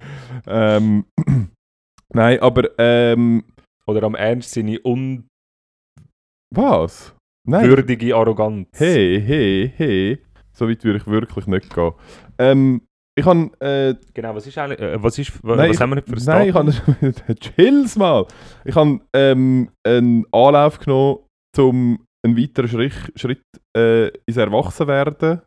[0.45, 1.05] Ähm,
[2.13, 2.69] nein, aber...
[2.77, 3.45] Ähm,
[3.87, 5.29] Oder am Ernst seine unwürdige
[6.53, 7.15] was?
[7.49, 8.13] Nein.
[8.13, 8.67] Arroganz.
[8.77, 10.19] Hey, hey, hey.
[10.53, 11.91] So weit würde ich wirklich nicht gehen.
[12.37, 12.81] Ähm,
[13.17, 13.49] ich habe...
[13.59, 16.07] Äh, Genau, was ist eigentlich, äh, was ist, wa- Nein, was ich- haben wir nicht
[16.09, 16.73] für ein Nein, ich Datum?
[17.01, 17.35] habe.
[17.39, 18.25] Chills mal!
[18.65, 21.19] Ich habe ähm, einen Anlauf genommen,
[21.57, 23.41] um einen weiteren Schritt, Schritt
[23.75, 25.41] äh, ins Erwachsenwerden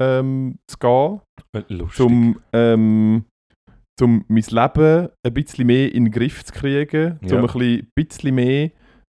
[0.00, 1.20] ähm, zu gehen.
[1.54, 2.04] Äh, Lustig.
[2.06, 3.24] Um, ähm,
[4.00, 7.18] um mein Leben ein bisschen mehr in den Griff zu kriegen.
[7.22, 7.38] Ja.
[7.38, 8.70] Um ein bisschen, bisschen mehr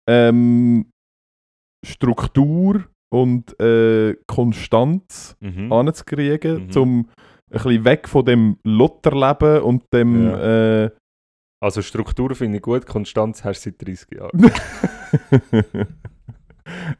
[0.09, 0.89] ähm,
[1.85, 5.71] Struktur und äh, Konstanz mhm.
[5.71, 6.67] anzukriegen.
[6.67, 6.77] Mhm.
[6.77, 10.27] Um ein bisschen weg von dem Lotterleben und dem.
[10.27, 10.89] Äh,
[11.61, 14.51] Also Struktur finde ich gut, Konstanz hast du seit 30 Jahren.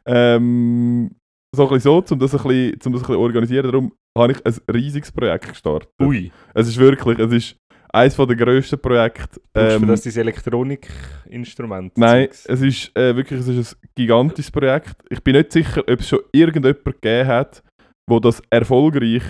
[0.06, 1.10] ähm,
[1.54, 3.70] so ein bisschen so, um das ein bisschen, um das ein bisschen organisieren.
[3.70, 5.90] Darum habe ich ein riesiges Projekt gestartet.
[6.00, 7.56] Ui, Es ist wirklich, es ist
[7.92, 9.40] eines der grössten Projekte.
[9.52, 11.96] du Ähm, für das dein Elektronikinstrument?
[11.96, 14.96] nein, es ist äh, wirklich es ist ein gigantisches Projekt.
[15.10, 17.62] Ich bin nicht sicher, ob es schon irgendjemand gegeben hat,
[18.08, 19.22] wo das erfolgreich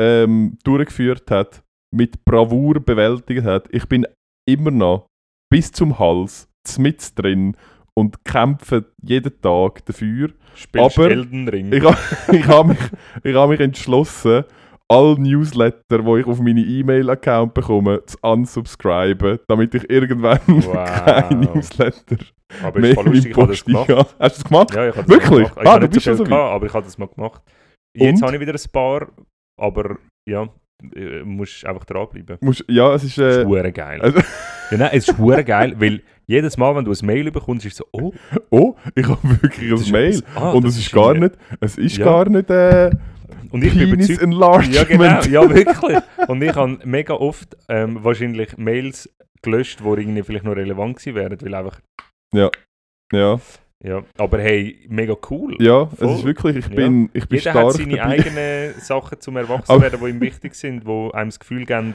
[0.00, 1.62] ähm, durchgeführt hat,
[1.94, 3.68] mit Bravour bewältigt hat.
[3.70, 4.06] Ich bin
[4.48, 5.06] immer noch
[5.50, 7.56] bis zum Hals, mit drin
[7.94, 10.30] und kämpfe jeden Tag dafür.
[10.54, 11.72] Spielst aber Elden Ring.
[11.72, 11.82] Ich,
[12.32, 12.78] ich habe mich,
[13.24, 14.44] ich hab mich entschlossen,
[14.90, 21.04] alle Newsletter, die ich auf meine E-Mail-Account bekomme, zu unsubscriben, damit ich irgendwann Wow.
[21.04, 22.16] kein Newsletter
[22.64, 23.88] aber mehr ist voll lustig, ich habe das gemacht.
[23.90, 24.74] Hast du das gemacht?
[24.74, 25.30] Ja, ich habe das Wirklich?
[25.48, 25.58] gemacht.
[25.60, 27.42] Ich Ah, habe du bist so gehabt, aber ich habe das mal gemacht.
[27.94, 29.08] Jetzt habe ich wieder ein paar,
[29.60, 30.48] aber ja,
[30.96, 32.38] äh, musst einfach dranbleiben.
[32.40, 33.18] Musst, ja, es ist...
[33.18, 34.00] Äh, ist hure geil.
[34.00, 34.20] also-
[34.70, 37.78] ja, nein, es ist geil, weil jedes Mal, wenn du ein Mail bekommst, ist es
[37.78, 38.12] so, oh,
[38.50, 40.22] oh, ich habe wirklich das ein ist Mail.
[40.34, 41.58] ah, und es ist gar irgendwie- nicht...
[41.60, 42.04] Es ist Ja.
[42.06, 42.48] gar nicht...
[42.50, 42.90] Äh,
[43.50, 44.74] Und ich bin Penis überzeugt, Enlargement.
[44.74, 45.98] Ja, genau, ja, wirklich.
[46.28, 49.08] Und ich habe mega oft ähm, wahrscheinlich Mails
[49.42, 51.80] gelöscht, die irgendwie vielleicht noch relevant gewesen wären, weil einfach,
[52.34, 52.50] Ja.
[53.12, 55.56] ja, aber hey, mega cool.
[55.60, 56.08] Ja, Voll.
[56.10, 56.56] es ist wirklich...
[56.56, 56.74] Ich Ja.
[56.74, 58.10] bin, ich bin Jeder stark hat seine dabei.
[58.10, 61.94] eigenen Sachen zum Erwachsenwerden, die ihm wichtig sind, die einem das Gefühl geben,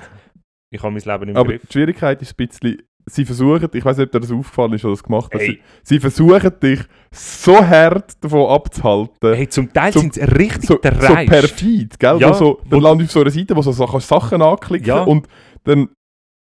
[0.72, 1.62] ich habe mein Leben im Aber Griff.
[1.68, 4.86] die Schwierigkeit ist ein bisschen, sie versuchen, ich weiß nicht, ob dir das aufgefallen ist
[4.86, 5.48] oder das gemacht Hey.
[5.48, 5.60] sie,
[5.96, 6.80] sie versuchen dich
[7.12, 11.30] so hart davon abzuhalten, Hey, zum Teil sind sie richtig so, so dreist.
[11.30, 12.18] perfid, gell?
[12.20, 15.04] Ja, so, dann landest du auf so einer Seite, wo du so Sachen anklicken Ja.
[15.04, 15.28] und
[15.66, 15.90] dann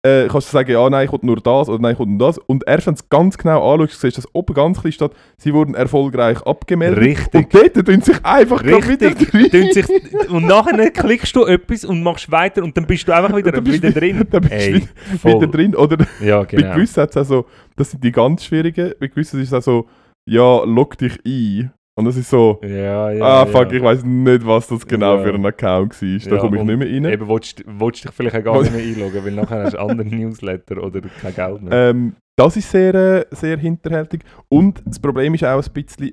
[0.05, 2.37] äh, kannst du sagen, ja, nein, kommt nur das oder nein, kommt nur das.
[2.39, 5.13] Und erst wenn du es ganz genau anschaust, siehst du, dass oben ganz klein steht,
[5.39, 7.03] sie wurden erfolgreich abgemeldet.
[7.03, 7.35] Richtig.
[7.35, 9.31] Und dort tun sich einfach wieder Richtig.
[9.31, 9.51] drin.
[9.51, 13.35] Tun sich, und nachher klickst du etwas und machst weiter und dann bist du einfach
[13.35, 14.27] wieder, wieder du- drin.
[14.31, 14.87] dann bist du Ey, wieder-
[15.21, 15.35] voll.
[15.37, 15.75] wieder drin.
[15.75, 16.75] Oder Ja, Bei genau.
[16.75, 17.47] gewissen hat es auch so,
[17.77, 19.87] das sind die ganz schwierigen, bei gewissen ist es auch so,
[20.27, 23.25] ja, log dich ein Und das ist so, Ja, ja.
[23.25, 23.77] ah fuck, ja.
[23.79, 26.31] ich weiß nicht, was das genau für ein Account war.
[26.31, 27.05] Da komme ich nicht mehr rein.
[27.05, 30.09] Eben, willst, willst dich vielleicht auch gar nicht mehr einloggen, weil nachher hast du andere
[30.09, 31.91] Newsletter oder kein Geld mehr.
[31.91, 34.23] Ähm, das ist sehr, äh, sehr hinterhältig.
[34.49, 36.11] Und das Problem ist auch ein bisschen,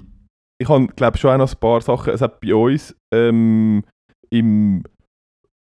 [0.62, 3.84] ich habe, glaube schon auch noch ein paar Sachen, es hat bei uns ähm,
[4.30, 4.84] im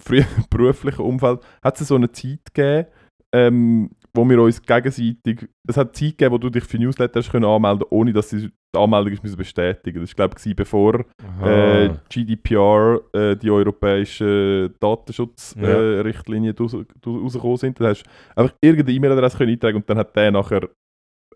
[0.03, 2.87] frühen beruflichen Umfeld hat es so eine Zeit gegeben,
[3.33, 7.31] ähm, wo wir uns gegenseitig, es hat Zeit gegeben, wo du dich für Newsletter hast
[7.31, 9.99] können anmelden ohne dass sie die Anmeldung ist müssen bestätigen.
[10.01, 11.05] Das war, glaube ich, bevor
[11.43, 11.89] äh.
[12.09, 15.97] GDPR, äh, die europäischen Datenschutzrichtlinien Ja.
[15.97, 17.79] äh, Richtlinien raus- rausgekommen sind.
[17.79, 18.09] Dann hast du
[18.41, 20.69] einfach irgendeine E-Mail-Adresse eintragen und dann hat der nachher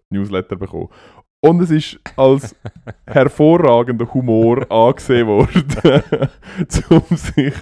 [0.10, 0.90] Newsletter bekommen.
[1.46, 2.56] Und es ist als
[3.06, 6.02] hervorragender Humor angesehen worden,
[6.90, 7.54] um sich,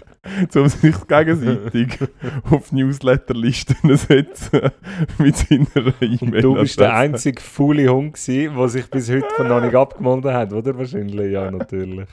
[0.56, 2.00] um sich gegenseitig
[2.50, 4.72] auf Newsletterlisten zu setzen
[5.18, 5.94] mit seiner.
[6.22, 9.76] Und du bist der einzige faule Hund gewesen, der sich bis heute von noch nicht
[9.76, 10.78] abgemeldet hat, oder?
[10.78, 12.08] Wahrscheinlich, ja, natürlich.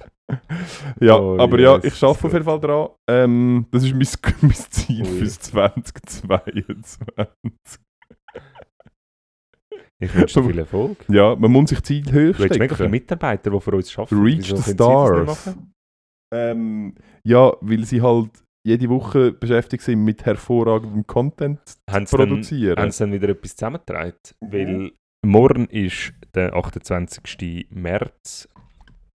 [1.00, 2.88] Ja, Oh, aber ja, Jesus ich arbeite auf jeden Fall dran.
[3.08, 5.18] Ähm, das ist mein, mein Ziel Ui.
[5.18, 7.00] fürs 2022.
[10.00, 10.96] Ich wünsche dir viel Erfolg.
[11.08, 12.90] Ja, man muss sich Ziel höher Du hast mega viele stecken.
[12.90, 14.22] Mitarbeiter, die für uns arbeiten.
[14.22, 15.54] Reach Wieso the stars.
[16.32, 16.94] Ähm,
[17.24, 18.30] ja, weil sie halt
[18.66, 22.78] jede Woche beschäftigt sind mit hervorragendem Content zu produzieren.
[22.78, 24.14] haben sie dann wieder etwas zusammengetragen?
[24.40, 24.52] Mhm.
[24.52, 24.92] Weil
[25.26, 27.66] morgen ist der 28.
[27.70, 28.48] März.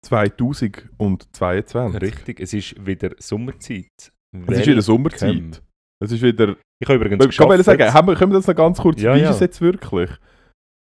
[0.05, 2.01] 2022.
[2.01, 4.11] Richtig, es ist wieder Sommerzeit.
[4.47, 5.63] Es ist wieder Sommerzeit.
[6.03, 6.57] Es ist wieder...
[6.79, 7.29] Ich habe übrigens sagen,
[7.77, 7.93] geschafft.
[7.93, 9.01] haben wir, können wir das noch ganz kurz...
[9.01, 9.29] Ja, wie ja.
[9.29, 10.11] ist es jetzt wirklich?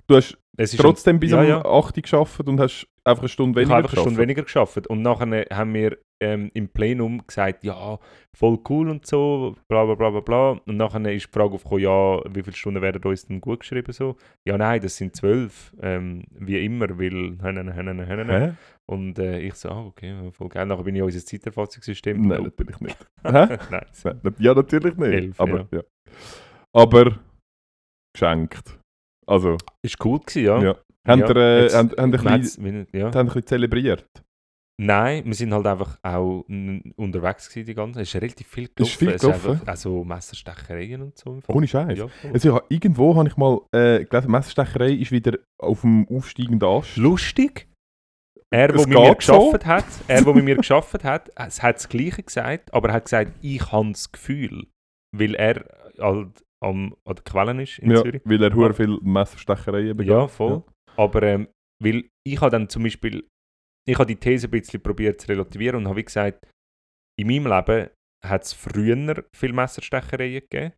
[0.07, 0.37] Du hast
[0.77, 1.65] trotzdem bis ja, um ja.
[1.65, 4.87] 8 Uhr gearbeitet und hast einfach eine Stunde ich weniger einfach eine Stunde weniger geschafft.
[4.87, 7.99] Und nachher haben wir ähm, im Plenum gesagt, ja,
[8.35, 10.61] voll cool und so, bla bla bla bla bla.
[10.65, 13.91] Und nachher ist die Frage aufgekommen, ja, wie viele Stunden werden uns denn gut geschrieben?
[13.91, 14.15] So?
[14.45, 17.37] Ja, nein, das sind zwölf, ähm, wie immer, weil...
[18.29, 18.53] Hä?
[18.85, 20.65] Und äh, ich so, ah, okay, voll geil.
[20.65, 22.21] Nachher bin ich unser Zeiterfassungssystem.
[22.21, 22.97] Nein, natürlich nicht.
[23.23, 23.57] Hä?
[23.69, 23.85] nein.
[24.39, 25.13] Ja, natürlich nicht.
[25.13, 25.81] Elf, aber, ja.
[26.73, 27.19] aber
[28.13, 28.79] geschenkt.
[29.27, 30.61] Also, Ist cool gewesen, ja.
[30.61, 30.77] ja.
[31.07, 33.09] Habt Ja, ihr, äh, jetzt- ihr ein bisschen, ja.
[33.11, 34.05] ein bisschen zelebriert?
[34.79, 36.45] Nein, wir sind halt einfach auch
[36.97, 39.15] unterwegs gewesen die ganze Es ist relativ viel Es ist viel gelaufen.
[39.15, 39.51] Es gelaufen.
[39.61, 41.39] einfach- Also Messerstechereien und so.
[41.47, 41.97] Ohne Scheiß.
[41.97, 42.31] Ja, voll.
[42.31, 46.95] Also, hab- irgendwo habe ich mal äh, gelesen, Messerstecherei ist wieder auf dem aufsteigenden Ast.
[46.97, 47.67] Lustig.
[48.53, 51.89] Er, der mit mir geschafft hat, er, der mit mir geschafft hat, es hat das
[51.89, 54.67] Gleiche gesagt, aber er hat gesagt, ich habe das Gefühl,
[55.13, 55.65] weil er
[55.99, 58.21] halt am, an der Quelle ist in Ja, Zürich.
[58.25, 58.55] weil er Ja.
[58.55, 60.11] hure viel Messerstechereien begeht.
[60.11, 60.63] Ja, voll.
[60.95, 61.47] Aber ähm,
[61.83, 63.27] weil ich habe dann zum Beispiel,
[63.87, 66.43] ich habe die These ein bisschen probiert zu relativieren und habe gesagt,
[67.19, 67.89] in meinem Leben
[68.25, 70.73] hat es früher viel Messerstechereien gegeben,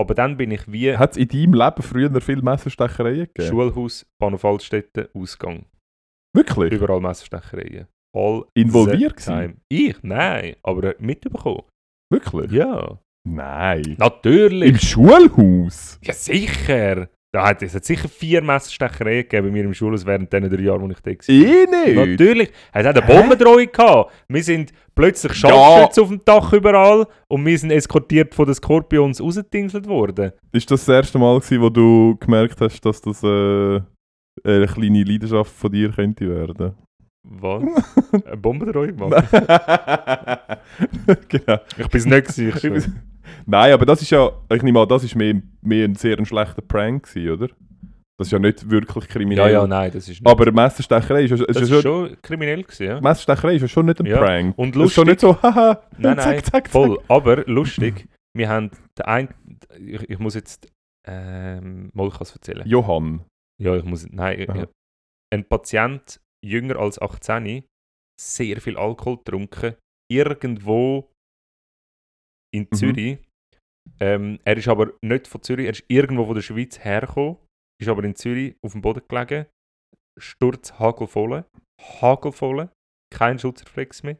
[0.00, 3.48] aber dann bin ich wie Hat es in deinem Leben früher viel Messerstechereien gegeben?
[3.48, 5.66] Schulhaus, Bahnhof Altstetten, Ausgang.
[6.34, 6.72] Wirklich?
[6.72, 7.86] Überall Messerstechereien.
[8.16, 9.56] All Involviert time.
[9.68, 10.02] Ich?
[10.02, 11.62] Nein, aber mitbekommen.
[12.10, 12.50] Wirklich?
[12.50, 12.98] Ja.
[13.24, 13.96] Nein.
[13.98, 14.70] Natürlich.
[14.70, 15.98] Im Schulhaus?
[16.02, 17.08] Ja, sicher.
[17.32, 20.62] Da hat, es hat sicher vier Messerstechereien gegeben bei mir im Schulhaus während den drei
[20.62, 21.28] Jahren, wo ich da war.
[21.28, 21.96] Eh nicht.
[21.96, 22.50] Natürlich.
[22.72, 23.06] Es hat eine?
[23.06, 24.12] Bombendrohung gehabt.
[24.28, 25.48] Wir sind plötzlich Ja.
[25.50, 30.32] Scharfschützen auf dem Dach überall und wir sind eskortiert von den Skorpions rausgetingselt worden.
[30.50, 33.80] Ist das das erste Mal, gewesen, wo du gemerkt hast, dass das äh,
[34.42, 36.74] eine kleine Leidenschaft von dir könnte werden?
[37.22, 37.62] Was?
[38.26, 39.24] eine Bombendrohung machen?
[41.28, 41.58] genau.
[41.76, 43.00] Ich bin es nicht gewesen, bin-
[43.46, 46.26] Nein, aber das ist ja, ich nehme an, das ist mehr, mehr ein sehr ein
[46.26, 47.48] schlechter Prank gewesen, oder?
[48.18, 49.52] Das ist ja nicht wirklich Ja, kriminell.
[49.52, 50.26] ja, nein, das ist nicht.
[50.26, 53.00] Aber Messerstecherei ist, ja- ist, ja ist schon, kriminell gewesen, ja.
[53.00, 54.18] Messerstecherei ist ja schon nicht ein Ja.
[54.18, 54.58] Prank.
[54.58, 56.96] Und Das ist schon lustig- nicht so, haha, Nein, nein, zack, zack, voll.
[56.96, 57.04] zack.
[57.08, 59.28] Aber lustig, wir haben den ein,
[59.78, 60.68] ich, ich muss jetzt,
[61.06, 62.66] ähm, mal ich erzählen.
[62.66, 63.24] Johann.
[63.58, 64.48] Ja, ich muss, nein, ich,
[65.32, 67.64] ein Patient, jünger als 18,
[68.20, 69.76] sehr viel Alkohol getrunken,
[70.10, 71.10] irgendwo
[72.54, 72.76] in Mhm.
[72.76, 73.18] Zürich.
[74.00, 77.36] Ähm, er ist aber nicht von Zürich, er ist irgendwo von der Schweiz hergekommen,
[77.80, 79.46] ist aber in Zürich auf dem Boden gelegen,
[80.18, 81.44] Sturz, hagelvoll,
[81.80, 82.70] hagelvoll,
[83.12, 84.18] kein Schutzreflex mehr.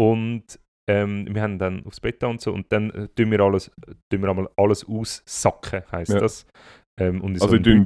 [0.00, 0.58] Und
[0.90, 3.70] ähm, wir haben dann aufs Bett und so und dann äh, tun wir alles,
[4.10, 6.20] tun wir einmal alles aussacken, heisst Ja.
[6.20, 6.46] das.
[6.98, 7.84] Ähm, und in Also so tun-.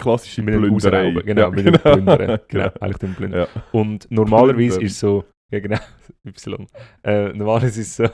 [0.00, 1.02] Klassische Mit Plünderei.
[1.08, 1.92] Ausrauben, genau, mit dem genau.
[1.94, 2.40] Plündern.
[2.48, 3.48] Genau, eigentlich dem Plündern.
[3.72, 4.86] Und normalerweise Plündern.
[4.86, 5.78] ist so, ja genau,
[6.26, 6.66] Y.
[7.04, 8.04] Äh, normalerweise ist so,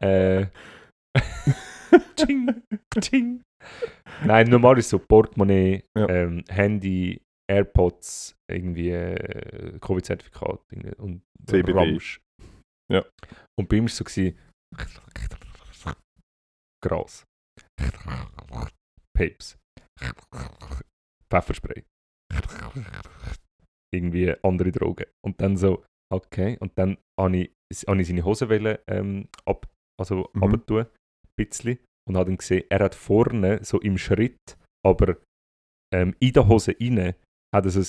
[0.00, 0.46] äh,
[2.16, 2.62] tsching,
[3.00, 3.42] tsching.
[4.24, 6.08] Nein, normal ist so Portemonnaie, Ja.
[6.08, 10.60] ähm, Handy, AirPods, irgendwie äh, Covid-Zertifikat
[10.98, 11.72] und CBD.
[11.72, 12.20] Ramsch.
[12.90, 13.04] Ja.
[13.58, 14.38] Und bei ihm war es so, gewesen,
[16.82, 17.24] Gras,
[19.16, 19.58] Papes,
[21.30, 21.84] Pfefferspray.
[23.92, 25.06] irgendwie andere Drogen.
[25.24, 26.56] Und dann so, okay.
[26.60, 27.50] Und dann habe ich,
[27.88, 29.66] habe ich seine Hosen ähm, ab,
[30.00, 30.42] also Mhm.
[30.42, 30.88] runtertun, ein
[31.36, 31.78] bisschen.
[32.08, 34.56] Und habe dann gesehen, er hat vorne, so im Schritt,
[34.86, 35.16] aber
[35.92, 37.14] ähm, in der Hose rein,
[37.54, 37.80] hat er so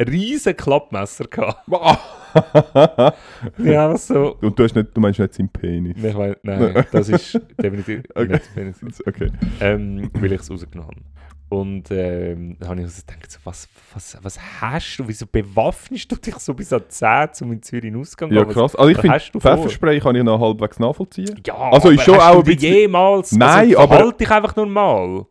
[0.00, 1.68] ein riesen Klappmesser gehabt.
[3.58, 4.36] ja, so.
[4.38, 6.02] Und du, hast nicht, du meinst nicht seinen Penis.
[6.02, 8.32] Ich mein, nein, das ist definitiv Okay.
[8.32, 9.06] nicht Penis.
[9.06, 9.30] Okay.
[9.60, 11.11] ähm, weil ich es rausgenommen habe.
[11.52, 15.06] Und ähm, dann habe ich also gedacht, so, was, was, was hast du?
[15.06, 18.74] Wieso bewaffnest du dich so bis an 10, um in Zürich Ausgang zu Ja, krass.
[18.74, 19.40] Also ich finde, vor?
[19.42, 21.42] Pfefferspray kann ich noch halbwegs nachvollziehen.
[21.46, 23.32] Ja, Also ist aber schon hast auch ein bisschen- jemals...
[23.32, 25.26] Nein, also, aber- Halt dich einfach normal.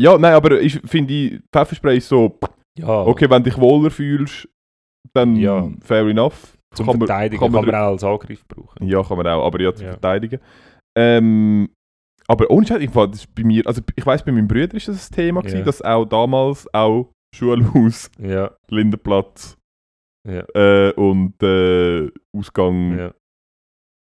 [0.00, 2.38] Ja, nein, aber ich finde, Pfefferspray ist so,
[2.78, 4.48] Ja, okay, wenn du dich wohler fühlst,
[5.12, 5.68] dann Ja.
[5.82, 6.56] fair enough.
[6.74, 8.84] zum kann man- Verteidigen kann kann man man, auch als Angriff brauchen.
[8.88, 9.90] Ja, kann man auch, aber ja, zu Ja.
[9.90, 10.40] verteidigen.
[10.96, 11.68] Ähm,
[12.28, 14.88] aber ohne Scheiß, ich fand, das bei mir, also ich weiß, bei meinem Bruder ist
[14.88, 15.64] das ein Thema gewesen, Ja.
[15.64, 19.56] dass auch damals auch Schulhaus, Ja, Lindenplatz
[20.28, 22.98] ja, äh, und äh, Ausgang.
[22.98, 23.14] ja.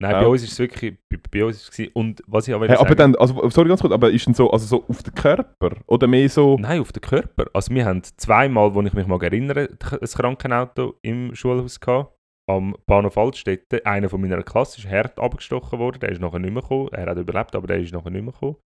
[0.03, 0.21] Nein, Ja.
[0.23, 0.97] bei uns ist es wirklich...
[1.11, 1.89] Bei, bei uns ist es.
[1.93, 4.51] Und was ich aber Hey, aber dann, also sorry ganz kurz, aber ist denn so,
[4.51, 6.57] also so auf den Körper oder mehr so?
[6.59, 7.47] Nein, auf den Körper.
[7.53, 12.15] Also wir haben zweimal, wo ich mich mag erinnere, ein Krankenauto im Schulhaus gehabt.
[12.51, 13.85] Am Bahnhof Altstädte.
[13.87, 16.01] Einer von meiner Klasse ist hart abgestochen worden.
[16.01, 16.89] Der ist nachher nicht mehr gekommen.
[16.93, 18.57] Er hat überlebt, aber der ist nachher nicht mehr gekommen.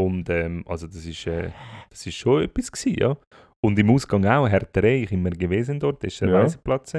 [0.00, 1.50] Und ähm, also das ist, äh,
[1.90, 3.16] das ist schon etwas gewesen, ja.
[3.64, 6.42] Und im Ausgang auch, Härterei, ich immer gewesen dort, das ist der Ja.
[6.42, 6.94] Weissenplatz.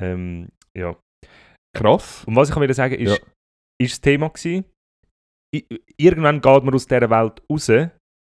[0.00, 0.96] Ähm, ja.
[1.76, 2.24] Krass.
[2.24, 3.26] Und was ich wieder sagen ist, Ja.
[3.80, 4.64] ist das Thema gewesen.
[5.54, 5.66] I-
[5.98, 7.68] Irgendwann geht man aus dieser Welt raus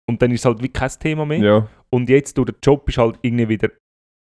[0.09, 1.39] und dann ist es halt wie kein Thema mehr.
[1.39, 1.69] Ja.
[1.93, 3.69] Und jetzt durch den Job ist halt irgendwie wieder,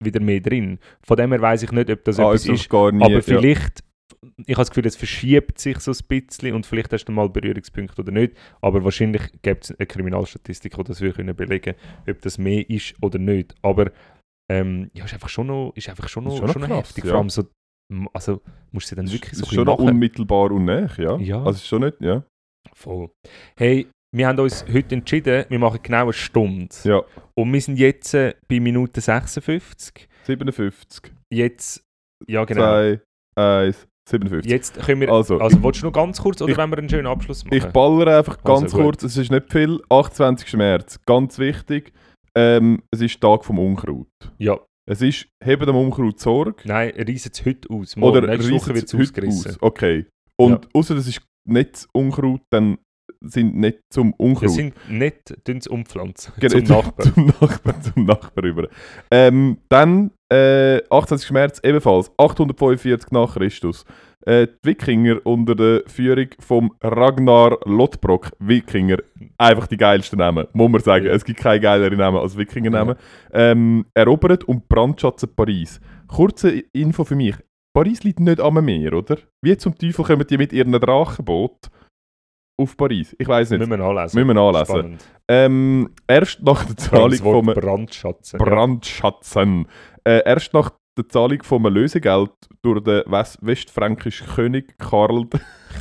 [0.03, 0.79] wieder mehr drin.
[1.03, 2.69] Von dem her weiß ich nicht, ob das Ah, etwas ist ist.
[2.71, 3.03] gar nie.
[3.03, 3.21] aber ja.
[3.23, 3.83] vielleicht,
[4.39, 7.29] ich habe das Gefühl, es verschiebt sich so ein bisschen und vielleicht hast du mal
[7.29, 8.35] Berührungspunkte oder nicht.
[8.61, 11.75] Aber wahrscheinlich gibt es eine Kriminalstatistik, die das wir können belegen
[12.09, 13.55] ob das mehr ist oder nicht.
[13.63, 13.91] Aber
[14.51, 16.89] ähm, ja, ist einfach schon noch, ist einfach schon noch, Ist schon schon noch krass,
[16.89, 17.05] heftig.
[17.05, 17.11] ja.
[17.11, 17.45] Vor allem so,
[18.13, 18.41] also
[18.73, 21.17] musst du sie dann wirklich ist so ein schon nachher- unmittelbar und näher, ja.
[21.19, 21.37] Ja.
[21.39, 22.25] Also ist schon nicht, ja.
[22.75, 23.11] Voll.
[23.57, 23.87] Hey,
[24.17, 26.69] wir haben uns heute entschieden, wir machen genau eine Stunde.
[26.85, 27.03] Ja.
[27.35, 30.09] Und wir sind jetzt äh, bei Minute 56.
[30.25, 31.83] 57, Jetzt,
[32.29, 32.63] ja genau.
[32.63, 33.01] 2,
[33.37, 34.51] 1, 57.
[34.51, 36.89] Jetzt können wir, also, Also, willst du noch ganz kurz oder ich- wollen wir einen
[36.89, 37.55] schönen Abschluss machen?
[37.55, 38.83] Ich ballere einfach Also ganz gut.
[38.83, 39.81] kurz, es ist nicht viel.
[39.91, 40.55] 28.
[40.57, 41.93] März, ganz wichtig.
[42.37, 44.09] Ähm, es ist Tag vom Unkraut.
[44.39, 46.57] ja, Es ist, hebt dem Unkraut Sorge.
[46.65, 47.97] nein, reissen es heute aus.
[47.97, 49.51] Morgen, Oder nächste Woche wird es ausgerissen.
[49.53, 49.59] aus.
[49.63, 50.07] Okay.
[50.37, 52.79] Und außer das ist nicht Unkraut, dann
[53.31, 54.51] sind nicht zum Unkraut.
[54.51, 56.33] sind nicht dünnes umpflanzen.
[56.39, 57.15] Genau, zum Nachbarn.
[57.15, 58.69] Zum Nachbarn, zum Nachbarn rüber.
[59.11, 61.31] Ähm, dann, äh, 28.
[61.31, 63.85] März ebenfalls, 845 nach Christus.
[64.27, 68.31] Äh, die Wikinger unter der Führung vom Ragnar Lodbrok.
[68.39, 68.99] Wikinger,
[69.37, 71.07] einfach die geilsten Namen, muss man sagen.
[71.07, 71.13] Ja.
[71.13, 72.97] Es gibt keine geileren Namen als Wikinger-Namen.
[73.33, 75.81] Ähm, erobert und brandschatzen Paris.
[76.09, 77.37] Kurze Info für mich.
[77.75, 79.19] Paris liegt nicht am Meer, oder?
[79.43, 81.69] Wie zum Teufel kommen die mit ihren Drachenboot
[82.57, 83.15] auf Paris?
[83.19, 83.59] Ich weiß nicht.
[83.61, 84.17] Müssen wir nachlesen.
[84.19, 84.75] Müssen wir nachlesen.
[84.77, 85.05] Spannend.
[85.29, 88.39] Ähm, erst nach der Zahlung vom Brandschatzen.
[88.39, 88.45] ja.
[88.45, 89.67] Brandschatzen.
[90.05, 92.31] Äh, erst nach der Zahlung vom Lösegeld
[92.63, 95.27] durch den West westfränkischen König Karl,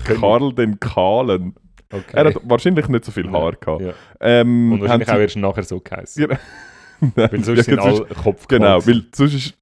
[0.05, 0.19] König.
[0.21, 1.55] Karl den Kahlen.
[1.91, 2.03] Okay.
[2.13, 3.82] Er hat wahrscheinlich nicht so viel Haar gehabt.
[3.82, 3.93] ja.
[4.19, 6.28] Ähm, Und wahrscheinlich auch erst nachher so geheißen.
[6.30, 6.38] Ja.
[7.15, 9.57] Weil sonst sind Ja, alle Kopf Genau, weil sonst ist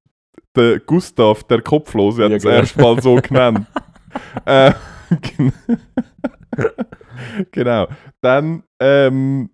[0.56, 2.54] der Gustav, der Kopflose, hat Ja, es genau.
[2.54, 3.66] erst mal so genannt.
[4.46, 4.72] äh,
[7.50, 7.88] genau.
[8.22, 9.50] Dann ähm,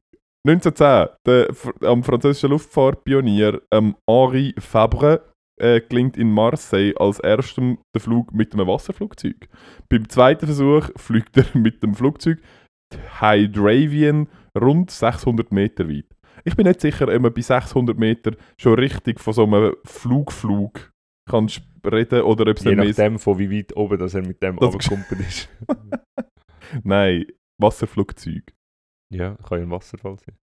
[0.46, 1.48] 1910, der,
[1.88, 5.22] am französischen Luftfahrtpionier ähm, Henri Fabre
[5.60, 9.48] äh, gelingt in Marseille als erstem der Flug mit einem Wasserflugzeug.
[9.88, 12.38] Beim zweiten Versuch fliegt er mit dem Flugzeug
[13.20, 16.06] Hydravian rund 600 Meter weit.
[16.44, 20.90] Ich bin nicht sicher, ob man bei 600 Meter schon richtig von so einem Flugflug
[21.28, 21.50] kann
[21.84, 24.74] reden oder ob es Je nachdem, von wie weit oben dass er mit dem Das-
[24.74, 25.48] ist.
[26.84, 27.26] Nein,
[27.58, 28.52] Wasserflugzeug.
[29.12, 30.36] ja, kann ja ein Wasserfall sein.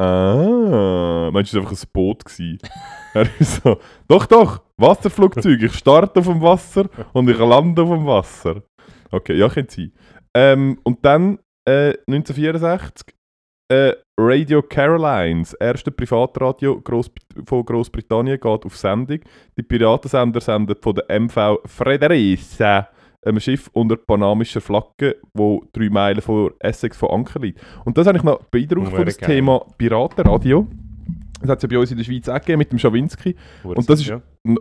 [0.00, 2.24] Ah, meinst du, es war einfach ein Boot?
[2.24, 2.58] Gewesen?
[3.14, 5.62] er ist so, doch, doch, Wasserflugzeug.
[5.62, 8.62] Ich starte auf dem Wasser und ich lande auf dem Wasser.
[9.10, 9.92] Okay, ja, könnte sein.
[10.34, 13.14] Ähm, und dann äh, 1964
[13.70, 17.10] äh, Radio Carolines, erste Privatradio Groß
[17.46, 19.20] von Großbritannien, geht auf Sendung.
[19.56, 22.58] Die Piratensender senden von der MV Frederice,
[23.28, 27.60] einem Schiff unter panamischer Flagge, wo drei Meilen vor Essex von Anker liegt.
[27.84, 29.36] Und das habe ich noch beeindruckt von das geil.
[29.36, 30.66] Thema Piratenradio.
[31.40, 33.36] Das hat es ja bei uns in der Schweiz auch gegeben mit dem Schawinski.
[33.62, 34.20] Und das ist- ja,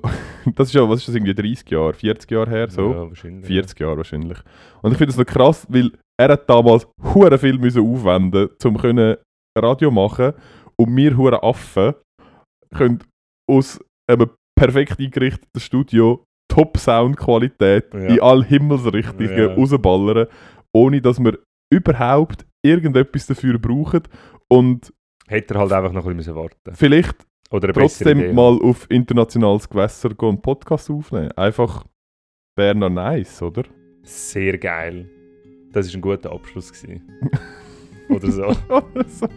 [0.55, 2.91] Das ist ja, was ist das, irgendwie 30 Jahre, 40 Jahre her, so?
[2.91, 3.47] ja, wahrscheinlich.
[3.47, 4.37] 40 Jahre wahrscheinlich.
[4.83, 8.77] Und ich finde das noch krass, weil er hat damals hure viel müssen aufwenden, um
[8.77, 9.15] können
[9.57, 10.33] Radio machen
[10.75, 11.93] und wir hure Affen
[12.75, 12.99] können
[13.49, 16.23] aus einem perfekt eingerichtetes Studio,
[16.57, 17.99] Top-Sound-Qualität, Ja.
[17.99, 19.53] in all Himmelsrichtungen Ja.
[19.53, 20.27] rausballern,
[20.73, 21.37] ohne dass wir
[21.71, 24.03] überhaupt irgendetwas dafür brauchen
[24.49, 24.91] und
[25.27, 27.15] Hätte er halt einfach noch ein bisschen warten vielleicht
[27.73, 28.33] trotzdem Idee.
[28.33, 31.31] mal auf internationales Gewässer gehen und Podcast aufnehmen.
[31.33, 31.85] Einfach
[32.57, 33.63] wäre noch nice, oder?
[34.03, 35.09] Sehr geil.
[35.73, 36.71] Das war ein guter Abschluss.
[38.09, 38.43] Oder so.
[38.69, 39.27] Oder so.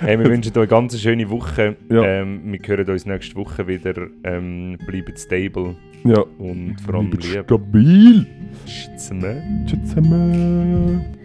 [0.00, 1.76] Hey, wir wünschen euch eine ganz schöne Woche.
[1.90, 2.02] Ja.
[2.02, 3.94] Ähm, wir hören uns nächste Woche wieder.
[4.24, 6.20] Ähm, bleibt stable ja.
[6.38, 7.44] und vor allem Bleibt lieb.
[7.44, 8.26] Stabil.
[8.66, 9.66] Tschüss zusammen.
[9.66, 11.21] Tschüss zusammen.